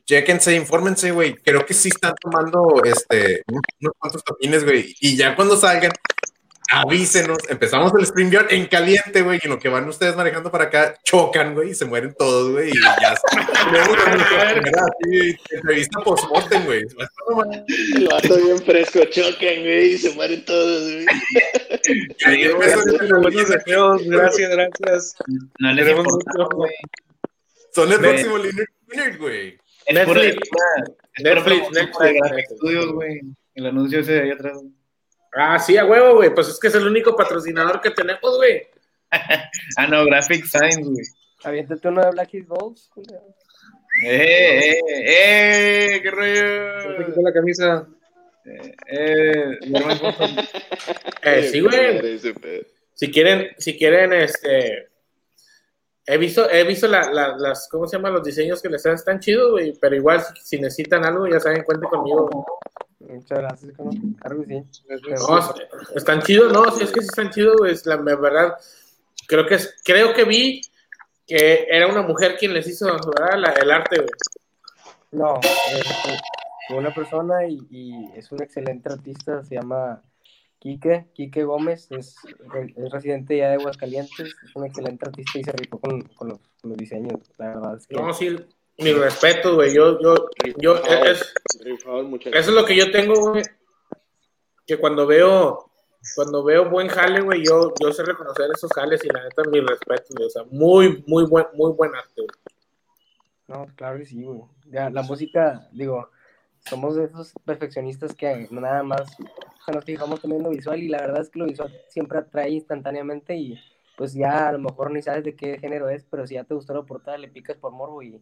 [0.06, 1.36] Chéquense, infórmense, güey.
[1.36, 4.96] Creo que sí están tomando este, unos cuantos toquines, güey.
[5.00, 5.92] Y ya cuando salgan,
[6.70, 7.38] avísenos.
[7.50, 9.40] Empezamos el StreamYard en caliente, güey.
[9.42, 12.52] Y en lo que van ustedes manejando para acá, chocan, güey, y se mueren todos,
[12.52, 12.70] güey.
[12.70, 13.14] Y ya.
[14.80, 16.84] Así, entrevista post-mortem, güey.
[17.96, 21.06] El vato bien fresco, chocan, güey, y se mueren todos, güey.
[24.06, 25.16] Gracias, gracias.
[25.60, 25.74] No
[26.56, 26.72] güey.
[27.74, 29.58] Son el próximo Leonard güey.
[29.90, 30.38] Es Netflix.
[31.16, 32.50] es Netflix, Netflix.
[32.56, 33.22] Studios, güey.
[33.56, 34.62] El anuncio ese de ahí atrás.
[35.34, 36.34] Ah, sí, a huevo, güey.
[36.34, 38.68] Pues es que es el único patrocinador que tenemos, güey.
[39.78, 41.04] Ah, no, Graphic Signs, güey.
[41.44, 42.92] Aviéntate uno de Black Balls.
[44.06, 46.00] ¡Eh, eh, eh!
[46.04, 47.06] ¡Qué Se rollo!
[47.08, 47.88] quitó la camisa.
[48.46, 49.60] Eh, eh.
[51.24, 52.20] Eh, sí, güey.
[52.94, 54.89] Si quieren, si quieren, este.
[56.12, 58.14] He visto, he visto la- la- las, ¿cómo se llaman?
[58.14, 59.74] Los diseños que les dan, están chidos, güey.
[59.80, 62.30] Pero igual, si, si necesitan algo, ya saben, cuenten conmigo.
[63.00, 63.92] Muchas gracias, ¿no?
[63.92, 65.62] Sí.
[65.96, 67.76] Están chidos, no, sí, es que sí están chidos, güey.
[67.86, 68.56] La verdad.
[69.28, 70.62] Creo que, es- creo que vi
[71.28, 74.10] que era una mujer quien les hizo el arte, güey.
[75.12, 80.02] No, es una persona y, y es un excelente artista, se llama
[80.60, 82.16] Quique, Quique Gómez, es,
[82.76, 86.40] es residente ya de Aguascalientes, es un excelente artista y se rifó con, con los,
[86.62, 87.96] con los diseños, la verdad es que...
[87.96, 88.36] No, sí,
[88.80, 89.74] mi respeto, güey.
[89.74, 93.44] Yo, yo, yo, es, Rifado, Eso es lo que yo tengo, güey.
[94.66, 95.70] Que cuando veo,
[96.16, 99.60] cuando veo buen jale, güey, yo, yo sé reconocer esos jales y la neta, mi
[99.60, 100.28] respeto, güey.
[100.28, 102.30] O sea, muy, muy buen, muy buen arte, güey.
[103.48, 104.44] No, claro que sí, güey.
[104.68, 106.10] Ya, la música, digo,
[106.70, 109.10] somos de esos perfeccionistas que no nada más
[109.70, 112.20] sea, nos fijamos también en lo visual y la verdad es que lo visual siempre
[112.20, 113.60] atrae instantáneamente y
[113.98, 116.54] pues ya a lo mejor ni sabes de qué género es, pero si ya te
[116.54, 118.22] gustó la portada le picas por morbo y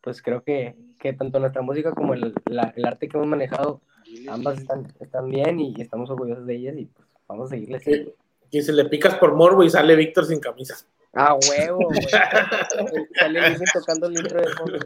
[0.00, 3.80] pues creo que, que tanto nuestra música como el, la- el arte que hemos manejado,
[4.28, 7.84] ambas están, están bien y estamos orgullosos de ellas y pues vamos a seguirles.
[7.84, 8.12] Sí.
[8.50, 10.74] Y si le picas por morbo y sale Víctor sin camisa.
[11.14, 12.00] Ah, huevo, güey.
[13.18, 14.78] Sale Luis tocando el intro de fondo.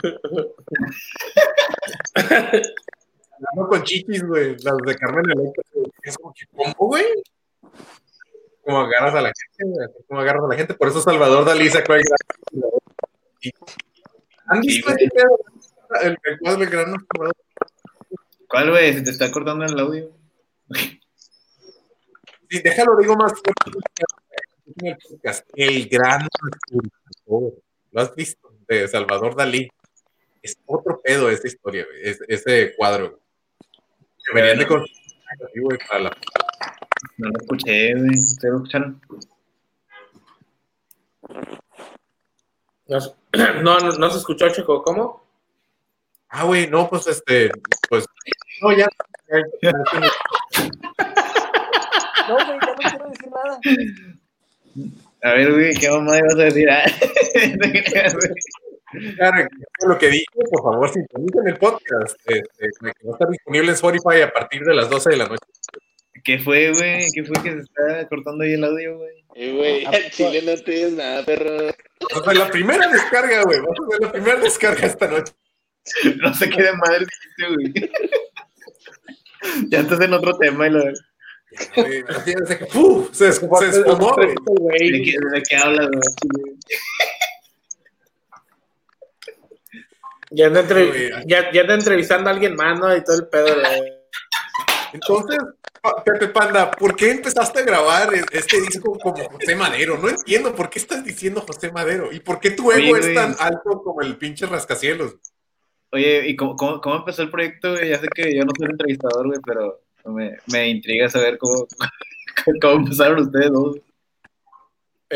[3.36, 4.56] Hablando con chichis, güey.
[4.62, 5.62] Las de Carmen Electra.
[5.74, 7.04] güey, Es como que, ¿cómo, güey?
[8.62, 9.88] Como agarras a la gente, güey.
[10.08, 10.74] Como agarras a la gente.
[10.74, 12.70] Por eso Salvador Dalí sacó el gran.
[14.48, 15.38] ¿Han visto ese pedo?
[16.02, 17.36] El, el cuadro del gran Salvador.
[18.48, 18.94] ¿Cuál, güey?
[18.94, 20.10] Se te está cortando el audio.
[22.48, 23.32] Sí, déjalo, digo más.
[25.56, 26.28] El gran.
[27.26, 28.52] ¿Lo has visto?
[28.68, 29.68] De Salvador Dalí.
[30.42, 32.02] Es otro pedo esa historia, güey.
[32.08, 33.18] es- ese cuadro.
[34.32, 34.44] Güey.
[34.44, 36.10] Deberían de con- así, güey, para la
[37.18, 38.10] No lo escuché, güey.
[38.10, 39.00] ¿Ustedes lo escucharon?
[43.62, 44.82] No, no, no, se escuchó, Checo.
[44.82, 45.22] ¿Cómo?
[46.28, 47.50] Ah, güey, no, pues este,
[47.88, 48.06] pues.
[48.62, 48.88] No, ya-
[52.28, 53.60] No, güey, ya no quiero decir nada.
[55.22, 56.70] A ver, güey, ¿qué mamá ibas a decir?
[56.70, 56.84] Ah.
[58.92, 59.48] ya,
[59.86, 62.16] lo que dije, por favor, sintonicen el podcast.
[62.26, 65.26] Este, que va a estar disponible en Spotify a partir de las 12 de la
[65.26, 65.46] noche.
[66.24, 67.04] ¿Qué fue, güey?
[67.14, 69.24] ¿Qué fue que se está cortando ahí el audio, güey?
[69.34, 71.68] Eh, güey, al chile no te digas nada, perro.
[72.14, 73.60] O sea, la primera descarga, güey.
[73.60, 75.32] Vamos a ver la primera descarga esta noche.
[76.20, 77.90] No sé qué de madre dijiste, güey.
[79.68, 80.84] ya estás en otro tema y lo...
[80.84, 80.94] ¿De
[81.76, 83.14] Güey, así, o sea, que, ¡puf!
[83.14, 83.62] se, se güey.
[85.04, 86.56] qué, de qué hablas, güey?
[90.36, 91.10] Ya anda, entre- güey.
[91.26, 92.94] ya, ya anda entrevistando a alguien más, ¿no?
[92.96, 93.46] Y todo el pedo.
[94.92, 95.38] Entonces,
[96.04, 99.98] Pepe Panda, ¿por qué empezaste a grabar e- este disco como José Madero?
[99.98, 103.00] No entiendo por qué estás diciendo José Madero y por qué tu ego Oye, es
[103.06, 103.14] güey.
[103.14, 105.16] tan alto como el pinche rascacielos.
[105.92, 107.88] Oye, ¿y cómo, cómo, cómo empezó el proyecto, güey?
[107.90, 111.66] Ya sé que yo no soy entrevistador, güey, pero me, me intriga saber cómo,
[112.60, 113.76] cómo empezaron ustedes dos.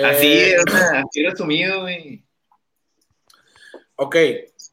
[0.05, 2.23] Así, Eh, o sea, así resumido, güey.
[3.97, 4.17] Ok,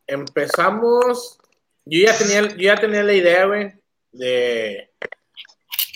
[0.08, 1.38] empezamos.
[1.86, 3.74] Yo ya tenía, yo ya tenía la idea, güey,
[4.12, 4.90] de,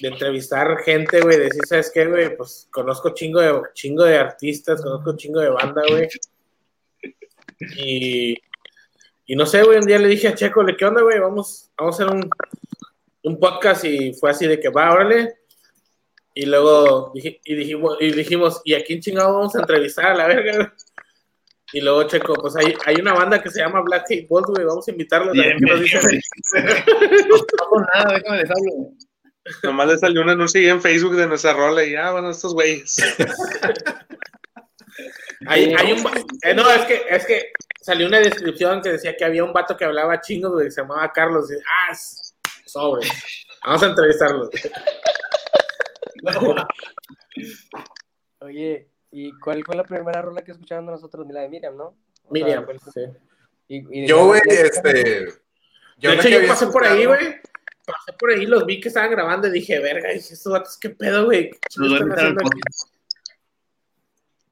[0.01, 2.35] de entrevistar gente, güey, de decir, ¿sabes qué, güey?
[2.37, 6.07] Pues conozco chingo de, chingo de artistas, conozco chingo de banda, güey.
[7.77, 8.35] Y,
[9.25, 11.19] y no sé, güey, un día le dije a Checo, ¿le qué onda, güey?
[11.19, 12.29] Vamos, vamos a hacer un,
[13.23, 15.39] un podcast y fue así de que va, órale.
[16.33, 20.15] Y luego dije- y dijimos, y dijimos, ¿y a quién chingado vamos a entrevistar a
[20.15, 20.73] la verga?
[21.73, 24.65] Y luego, Checo, pues hay, hay una banda que se llama Black Hate Bolt, güey,
[24.65, 26.21] vamos a invitarlos a ver Bien, qué nos bien, dicen.
[27.29, 28.91] No hago nada, déjame les hablo.
[29.63, 32.53] Nomás le salió un anuncio ahí en Facebook de nuestra rola y ya, bueno, estos
[32.53, 32.97] güeyes.
[35.47, 35.99] Hay, hay un,
[36.43, 39.75] eh, no, es que, es que salió una descripción que decía que había un vato
[39.75, 41.51] que hablaba chingos, güey, se llamaba Carlos.
[41.51, 41.95] Y, ah,
[42.65, 43.07] sobre.
[43.65, 44.49] Vamos a entrevistarlo.
[48.41, 51.27] Oye, ¿y cuál fue la primera rola que escucharon de nosotros?
[51.29, 51.95] La de Miriam, ¿no?
[52.23, 53.01] O Miriam, sí.
[53.67, 54.91] y- y de- Yo, güey, este.
[54.93, 55.33] De
[56.03, 57.39] no hecho, yo pasé por ahí, güey.
[57.85, 60.77] Pasé por ahí, los vi que estaban grabando y dije, verga, y dije, estos vatos,
[60.77, 61.51] ¿qué pedo, güey?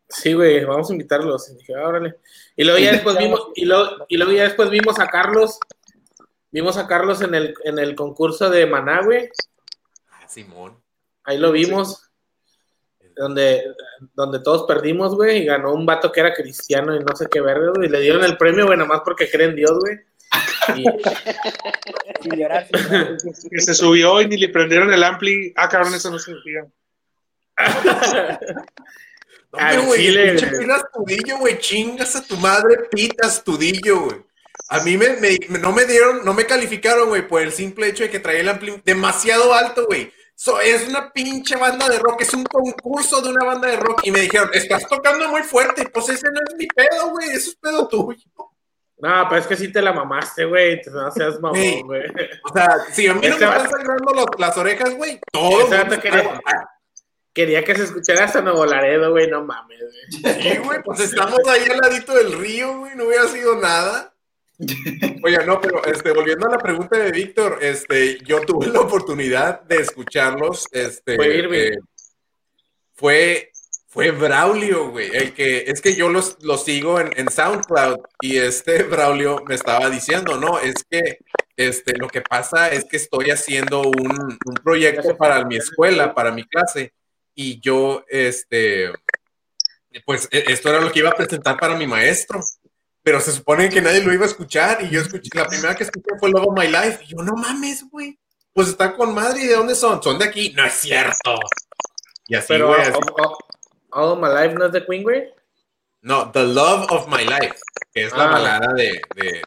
[0.08, 1.50] Sí, güey, vamos a invitarlos.
[1.50, 2.16] Y dije, "Ah, órale.
[2.56, 5.60] Y luego ya después vimos, y luego, y luego ya después vimos a Carlos,
[6.52, 9.30] vimos a Carlos en el, en el concurso de Maná, güey.
[10.10, 10.82] Ah, Simón.
[11.24, 12.09] Ahí lo vimos,
[13.16, 13.64] donde,
[14.14, 17.42] donde todos perdimos, güey, y ganó un vato que era cristiano y no sé qué
[17.42, 17.88] verga, güey.
[17.88, 19.98] Y le dieron el premio, güey, nada más porque creen en Dios, güey.
[20.78, 20.84] Y,
[22.22, 23.18] Sin llorar, sin llorar.
[23.50, 25.54] Que se subió y ni le prendieron el ampli.
[25.56, 26.32] Ah, cabrón, eso no se.
[26.32, 26.38] No,
[29.54, 30.60] Al güey, chile, güey.
[30.60, 34.18] Pita Astudillo, güey, chingas a tu madre, Pita Astudillo, güey.
[34.70, 35.18] A mí me-
[35.60, 38.50] no me dieron, no me calificaron, güey, por el simple hecho de que traía el
[38.50, 40.12] ampli demasiado alto, güey.
[40.42, 44.00] So, es una pinche banda de rock, es un concurso de una banda de rock.
[44.06, 45.84] Y me dijeron, estás tocando muy fuerte.
[45.94, 48.24] Pues ese no es mi pedo, güey, eso es pedo tuyo.
[49.00, 50.80] no, pero es que sí te la mamaste, güey.
[50.94, 52.04] No seas mamón, güey.
[52.50, 55.74] O sea, si a mí no Este me están sangrando los- las orejas, güey, todo.
[55.74, 56.40] Este quería-
[57.34, 59.80] Quería que se escuchara hasta Nuevo Laredo, güey, no mames,
[60.22, 60.34] güey.
[60.42, 64.09] Sí, güey, pues estamos ahí al ladito del río, güey, no hubiera sido nada.
[65.24, 69.62] Oye, no, pero este, volviendo a la pregunta de Víctor, este, yo tuve la oportunidad
[69.62, 71.60] de escucharlos, este, Fue Irving.
[71.60, 71.80] eh,
[72.94, 73.52] fue,
[73.88, 78.38] fue Braulio, güey, el que, es que yo los, los sigo en, en SoundCloud y
[78.38, 81.20] este Braulio me estaba diciendo, no, es que,
[81.56, 86.32] este, lo que pasa es que estoy haciendo un, un proyecto para mi escuela, para
[86.32, 86.94] mi clase,
[87.34, 88.92] y yo, este,
[90.06, 92.42] pues e- esto era lo que iba a presentar para mi maestro.
[93.10, 95.84] Pero se supone que nadie lo iba a escuchar y yo escuché, la primera que
[95.84, 97.00] escuché fue Love of My Life.
[97.06, 98.20] Y yo, no mames, güey.
[98.54, 99.42] Pues está con madre.
[99.42, 100.04] ¿Y de dónde son?
[100.04, 100.54] Son de aquí.
[100.56, 101.40] No es cierto.
[102.28, 102.82] Y así, Pero güey.
[102.82, 102.92] así.
[102.94, 103.36] All,
[103.90, 105.24] All- of My Life no es de Queen, güey.
[106.04, 107.56] No, The Love of My Life,
[107.92, 108.32] que es la Ah.
[108.32, 109.42] balada de, de,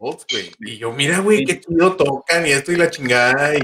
[0.00, 0.52] güey.
[0.58, 3.54] Y yo, mira, güey, qué chido tocan y esto y la chingada.
[3.54, 3.60] Y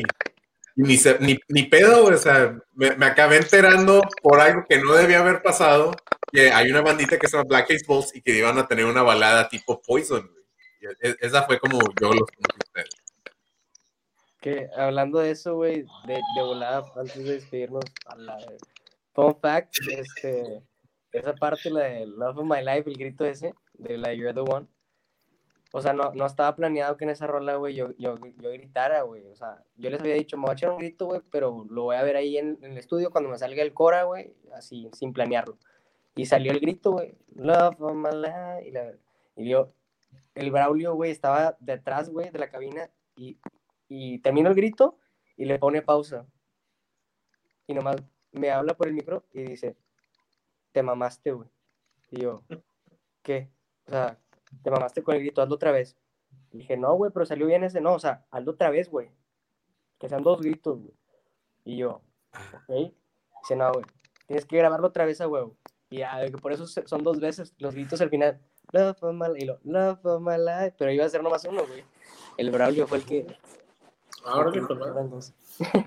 [0.77, 2.07] ni, se- ni, ni pedo.
[2.07, 5.93] O sea, me, me acabé enterando por algo que no debía haber pasado.
[6.33, 8.85] Que hay una bandita que se llama Black Ace Balls y que iban a tener
[8.87, 10.29] una balada tipo Poison.
[10.81, 12.89] Y e- esa fue como yo los conocí ustedes.
[14.41, 18.37] Que hablando de eso, güey, de, de volada, antes de despedirnos, a la
[19.15, 20.61] fun fact, este,
[21.13, 24.41] esa parte, la de Love of My Life, el grito ese, de la You're the
[24.41, 24.67] One,
[25.77, 29.03] o sea, no, no estaba planeado que en esa rola, güey, yo, yo, yo gritara,
[29.03, 31.67] güey, o sea, yo les había dicho, me voy a echar un grito, güey, pero
[31.69, 34.89] lo voy a ver ahí en, el estudio cuando me salga el cora, güey, así,
[34.93, 35.59] sin planearlo.
[36.15, 38.93] Y salió el grito, güey, Love of My Life, y, la,
[39.37, 39.73] y yo,
[40.37, 43.39] el Braulio, güey, estaba detrás, güey, de la cabina, y
[43.89, 44.99] y termino el grito
[45.37, 46.27] y le pone pausa.
[47.67, 47.97] Y nomás
[48.33, 49.77] me habla por el micro y dice,
[50.73, 51.49] te mamaste, güey.
[52.11, 52.43] Y yo,
[53.23, 53.51] ¿qué?
[53.87, 54.19] O sea,
[54.63, 55.97] te mamaste con el grito, hazlo otra vez.
[56.53, 59.11] Y dije, no, güey, pero salió bien ese, no, o sea, hazlo otra vez, güey.
[59.99, 60.95] Que sean dos gritos, güey.
[61.65, 62.01] Y yo,
[62.33, 62.93] ok.
[63.43, 63.85] Dice, no, güey,
[64.27, 65.57] tienes que grabarlo otra vez a huevo.
[65.91, 68.41] Y ya, que por eso son dos veces los gritos al final.
[68.73, 70.75] Love of my, y lo, love of my life.
[70.79, 71.85] Pero iba a ser nomás uno, güey.
[72.37, 73.27] El Braulio fue el que,
[74.25, 74.93] Ahora con madre.
[74.93, 75.33] eran dos.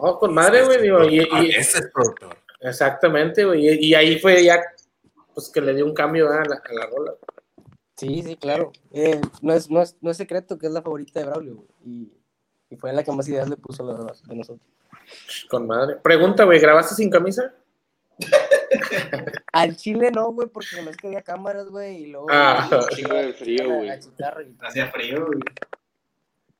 [0.00, 0.80] No, con madre, güey.
[0.82, 2.36] digo, y- Ah, y- ese es productor.
[2.60, 3.68] exactamente, güey.
[3.68, 4.60] Y, y ahí fue ya,
[5.34, 7.14] pues que le dio un cambio a la, a la rola.
[7.96, 8.72] Sí, sí, claro.
[8.92, 11.68] Eh, no, es, no, es, no es secreto que es la favorita de Braulio, güey.
[11.84, 12.12] Y,
[12.70, 14.68] y fue la que más ideas le puso, la verdad, de nosotros.
[15.48, 15.96] Con madre.
[15.96, 17.54] Pregunta, güey, ¿grabaste sin camisa?
[19.52, 22.26] Al chile no, güey, porque no es que había cámaras, güey, y luego...
[22.30, 22.68] Ah.
[22.70, 23.90] de frío, güey.
[24.60, 25.40] Hacía frío, güey.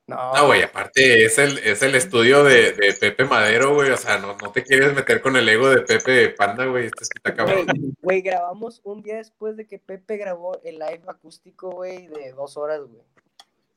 [0.07, 3.89] No, No, güey, aparte es el, es el estudio de, de Pepe Madero, güey.
[3.89, 6.85] O sea, no, no te quieres meter con el ego de Pepe Panda, güey.
[6.85, 7.65] Este sí está cabrón.
[8.01, 12.55] Güey, grabamos un día después de que Pepe grabó el live acústico, güey, de dos
[12.55, 13.01] horas, güey.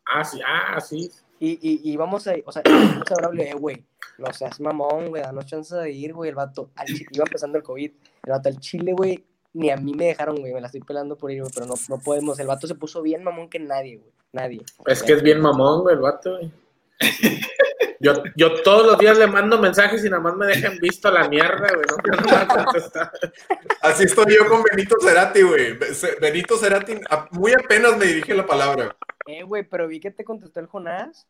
[0.04, 1.10] Ah, sí, ah, sí.
[1.40, 3.84] Y, y, y vamos a, o sea, vamos a eh, güey,
[4.18, 7.64] no seas mamón, güey, danos chance de ir, güey, el vato, al iba empezando el
[7.64, 7.90] COVID,
[8.24, 11.16] el vato al Chile, güey, ni a mí me dejaron, güey, me la estoy pelando
[11.16, 13.96] por ir, güey, pero no, no podemos, el vato se puso bien mamón que nadie,
[13.96, 14.62] güey, nadie.
[14.86, 16.52] Es que es bien mamón, güey, el vato, güey.
[18.00, 21.10] Yo, yo todos los días le mando mensajes y nada más me dejan visto a
[21.10, 21.84] la mierda, güey.
[21.88, 22.70] No.
[23.82, 25.76] Así estoy yo con Benito Cerati, güey.
[26.20, 27.00] Benito Cerati
[27.32, 28.96] muy apenas me dirige la palabra.
[29.26, 31.26] Eh, güey, pero vi que te contestó el Jonás.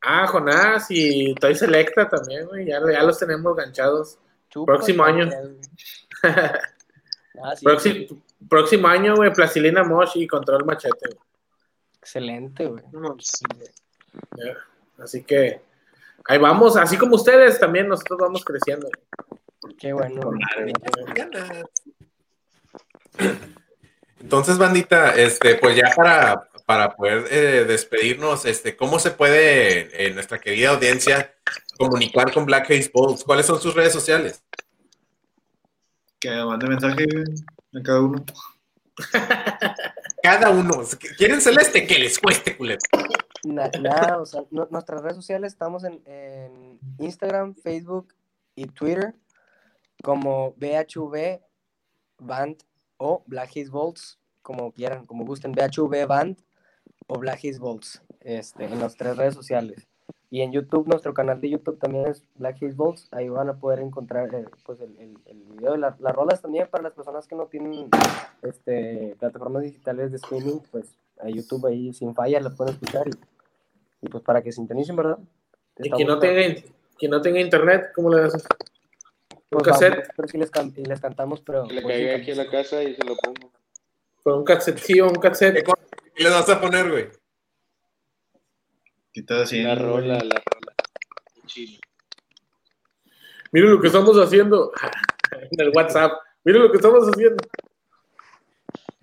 [0.00, 2.66] Ah, Jonás y Toy Selecta también, güey.
[2.66, 4.20] Ya, ya los tenemos ganchados.
[4.64, 5.28] Próximo año.
[7.42, 11.10] Ah, sí, Próximo, próximo año, güey, Plastilina Mosh y Control Machete.
[11.98, 12.84] Excelente, güey.
[12.92, 13.44] No, sí.
[14.36, 14.56] Ya.
[15.02, 15.60] Así que
[16.24, 18.88] ahí vamos, así como ustedes también, nosotros vamos creciendo.
[19.78, 20.30] Qué bueno.
[24.20, 30.14] Entonces, bandita, este, pues ya para, para poder eh, despedirnos, este, ¿cómo se puede, en
[30.14, 31.34] nuestra querida audiencia,
[31.78, 33.24] comunicar con Black Haze Bolts?
[33.24, 34.42] ¿Cuáles son sus redes sociales?
[36.20, 37.04] Que mande mensaje
[37.74, 38.24] a cada uno.
[40.22, 40.82] Cada uno.
[41.18, 41.86] ¿Quieren celeste?
[41.86, 42.80] Que les cueste, culero.
[43.44, 48.12] Na- Nada, o sea, nu- nuestras redes sociales estamos en, en Instagram, Facebook
[48.56, 49.14] y Twitter
[50.02, 51.40] como BHV
[52.18, 52.56] Band
[52.96, 56.38] o Black Haze Volts, como quieran, como gusten, BHV Band
[57.06, 59.86] o Black Haze Volts, este, en las tres redes sociales.
[60.28, 63.54] Y en YouTube, nuestro canal de YouTube también es Black Haze Volts, ahí van a
[63.60, 66.92] poder encontrar eh, pues el, el, el video de la- las rolas también para las
[66.94, 67.88] personas que no tienen
[68.42, 73.12] este, plataformas digitales de streaming, pues a YouTube ahí sin falla las pueden escuchar y,
[74.02, 75.18] y pues para que sintonicen, ¿verdad?
[75.78, 76.60] Y quien no, tenga,
[76.98, 78.44] quien no tenga internet, ¿cómo le haces?
[79.30, 81.68] Un Pues, cassette, vamos, pero sí les, can- y les cantamos, pero...
[81.68, 83.52] Que le pues, caiga sin aquí en la casa y se lo pongo.
[84.24, 85.64] con un cassettillo, un cassette.
[86.14, 87.06] ¿Qué les vas a poner, güey?
[89.16, 89.62] Quita así.
[89.62, 90.74] La rola, la rola.
[91.46, 91.80] Chile.
[93.50, 94.72] Miren lo que estamos haciendo
[95.50, 96.12] en el WhatsApp.
[96.44, 97.42] Miren lo que estamos haciendo.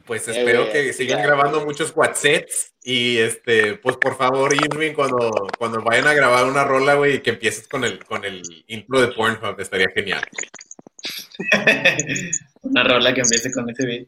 [0.06, 5.31] Pues Eh, espero que sigan grabando muchos WhatsApps y este, pues por favor, Irving, cuando,
[5.57, 9.07] cuando vayan a grabar una rola, güey, que empieces con el, con el intro de
[9.07, 10.22] Pornhub, estaría genial.
[12.61, 14.06] Una rola que empiece con ese beat.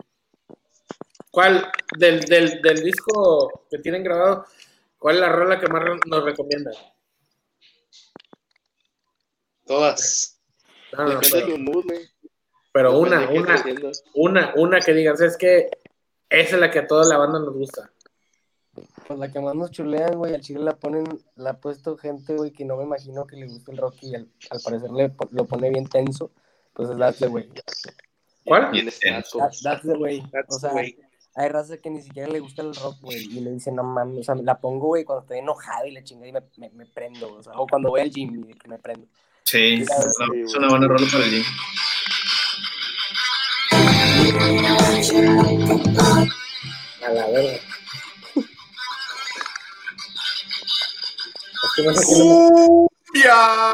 [1.32, 1.68] ¿Cuál
[1.98, 4.46] del, del, del disco que tienen grabado?
[5.06, 6.74] ¿Cuál es la rola que más nos recomiendan?
[9.64, 10.42] Todas.
[10.94, 12.10] No, no, no, de pero, tu mood, güey.
[12.74, 13.64] pero una, una,
[14.16, 15.70] una, una que digas, es que
[16.28, 17.92] esa es la que a toda la banda nos gusta.
[19.06, 21.06] Pues la que más nos chulean, güey, al chile la ponen,
[21.36, 24.16] la ha puesto gente, güey, que no me imagino que le guste el rock y
[24.16, 26.32] al, al parecer le, lo pone bien tenso,
[26.74, 27.52] pues es That's the Way.
[28.44, 28.72] ¿Cuál?
[28.72, 30.24] That's the Way.
[30.32, 31.05] That's o sea, the way.
[31.36, 34.20] Hay raza que ni siquiera le gusta el rock, güey, y le dicen, no mames,
[34.20, 36.86] o sea, la pongo, güey, cuando estoy enojado y la chingada y me, me, me
[36.86, 39.06] prendo, o sea, o cuando voy al gym y que me prendo.
[39.44, 41.44] Sí, es una, es una buena rola para el gym.
[47.06, 47.60] A la verga.
[51.64, 53.74] Es que no sé le, ¡Ya!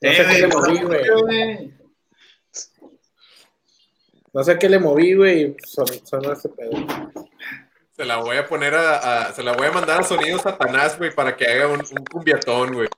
[0.00, 1.83] no sé qué le moví, güey.
[4.34, 6.72] No sé qué le moví, güey, y son, sonó ese pedo.
[7.92, 10.98] Se la voy a poner a, a- se la voy a mandar a Sonido Satanás,
[10.98, 12.88] güey, para que haga un, un cumbiatón, güey.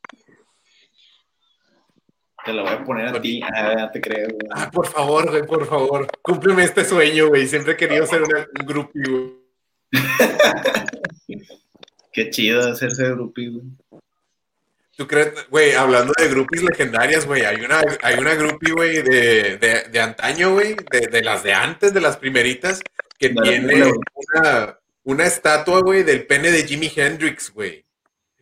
[2.45, 3.41] Te la voy a poner a ti.
[3.43, 4.49] Ah, te creo, güey.
[4.51, 6.07] Ah, por favor, güey, por favor.
[6.23, 7.47] Cúmpleme este sueño, güey.
[7.47, 9.35] Siempre he querido ser una- un groupie, güey.
[12.13, 13.65] Qué chido hacerse groupie, güey.
[14.97, 19.59] ¿Tú crees, güey, hablando de groupies legendarias, güey, hay una, hay una groupie, güey, de,
[19.59, 22.81] de, de antaño, güey, de, de las de antes, de las primeritas,
[23.19, 23.93] que tiene
[24.35, 27.85] una, una estatua, güey, del pene de Jimi Hendrix, güey.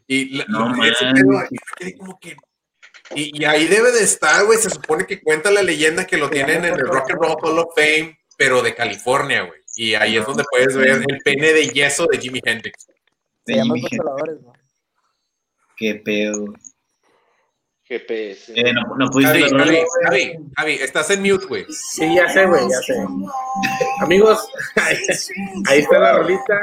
[0.07, 2.37] Y, la- No ese como que-
[3.17, 6.31] y, y ahí debe de estar, güey, se supone que cuenta la leyenda que lo
[6.31, 9.61] tienen en el Rock and Roll Hall of Fame, pero de California, güey.
[9.77, 12.85] Y ahí es donde puedes ver el pene de yeso de Jimi Hendrix.
[12.85, 14.54] Se De llaman Jimi Hendrix.
[15.77, 16.55] Qué pedo.
[17.87, 18.53] GPS.
[18.57, 19.85] Eh, no, no pudiste Javi, Javi.
[20.05, 21.67] Javi, Javi, estás en mute, güey.
[21.69, 22.95] Sí, ya sé, güey, ya sé.
[24.01, 26.61] Amigos, ahí, está la rolita.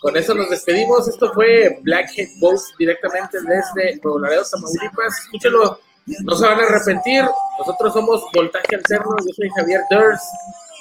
[0.00, 1.06] Con eso nos despedimos.
[1.06, 5.20] Esto fue Blackhead Boats directamente desde Nuevo Laredo, Tamaulipas.
[5.20, 5.78] Escúchelo,
[6.24, 7.24] no se van a arrepentir.
[7.58, 9.14] Nosotros somos Voltaje Alterno.
[9.24, 10.22] Yo soy Javier Durs.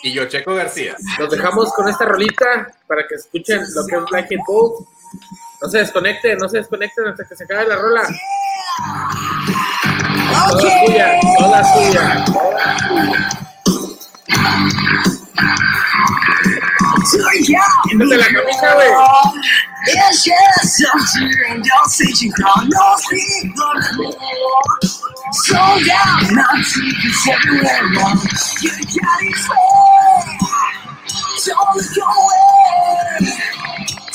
[0.01, 0.95] Y yo, Checo García.
[1.19, 4.87] Nos dejamos con esta rolita para que escuchen lo que es Blackhead Boats.
[5.61, 8.01] No se desconecten, no se desconecten hasta que se acabe la rola.
[10.49, 12.25] Toda suya, toda suya.
[17.89, 18.89] Quítate la camisa, güey.
[19.87, 24.13] Yes, yes, I'm see you cool.
[25.33, 27.83] Slow down, not secrets everywhere.
[28.61, 29.35] You got it.
[31.45, 33.40] Don't look away.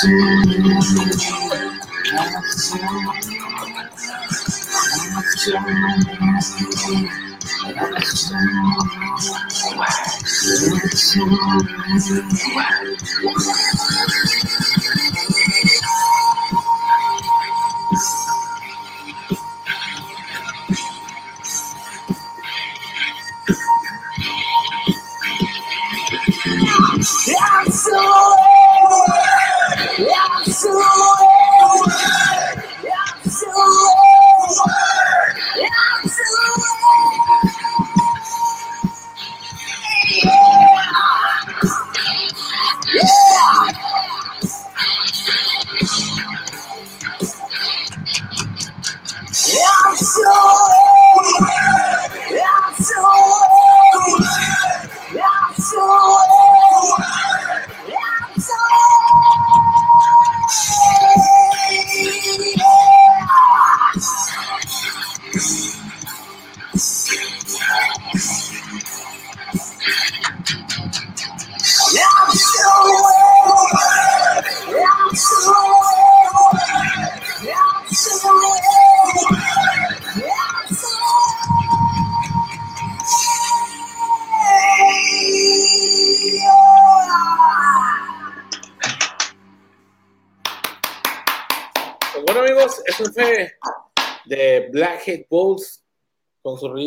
[0.00, 1.77] Qué
[2.10, 2.40] rola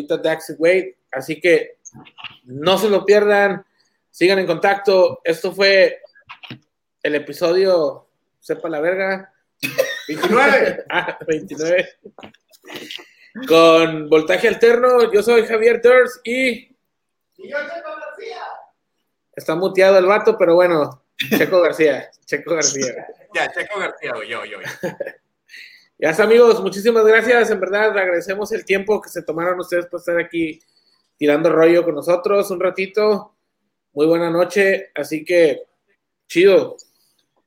[0.01, 0.97] rolita Daxi Wade.
[1.11, 1.77] Así que
[2.45, 3.65] no se lo pierdan,
[4.09, 5.21] sigan en contacto.
[5.23, 6.01] Esto fue
[7.03, 8.07] el episodio,
[8.39, 9.33] sepa la verga,
[10.07, 10.85] 29.
[10.89, 11.89] ah, 29.
[13.47, 16.75] Con voltaje alterno, yo soy Javier Durs y
[19.33, 23.07] está muteado el vato, pero bueno, Checo García, Checo García.
[23.33, 24.57] Ya, Checo García, güey, yo, yo.
[26.01, 27.51] Ya está, amigos, muchísimas gracias.
[27.51, 30.59] En verdad, agradecemos el tiempo que se tomaron ustedes por estar aquí
[31.15, 33.35] tirando rollo con nosotros un ratito.
[33.93, 35.61] Muy buena noche, así que
[36.27, 36.75] chido.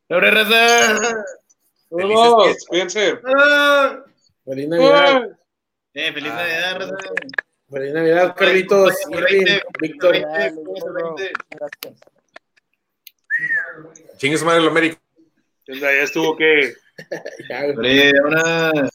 [0.06, 1.24] ¡Sobre raza!
[1.90, 3.18] Todos, cuídense.
[4.44, 5.36] Feliz Navidad.
[5.92, 6.96] Eh, feliz Navidad, raza.
[7.68, 8.94] Feliz Navidad, Carlitos,
[9.80, 10.16] Víctor.
[10.16, 10.54] Gracias.
[14.18, 15.00] Chingue su madre el América.
[15.66, 16.83] Ya estuvo que
[17.48, 18.88] Ya.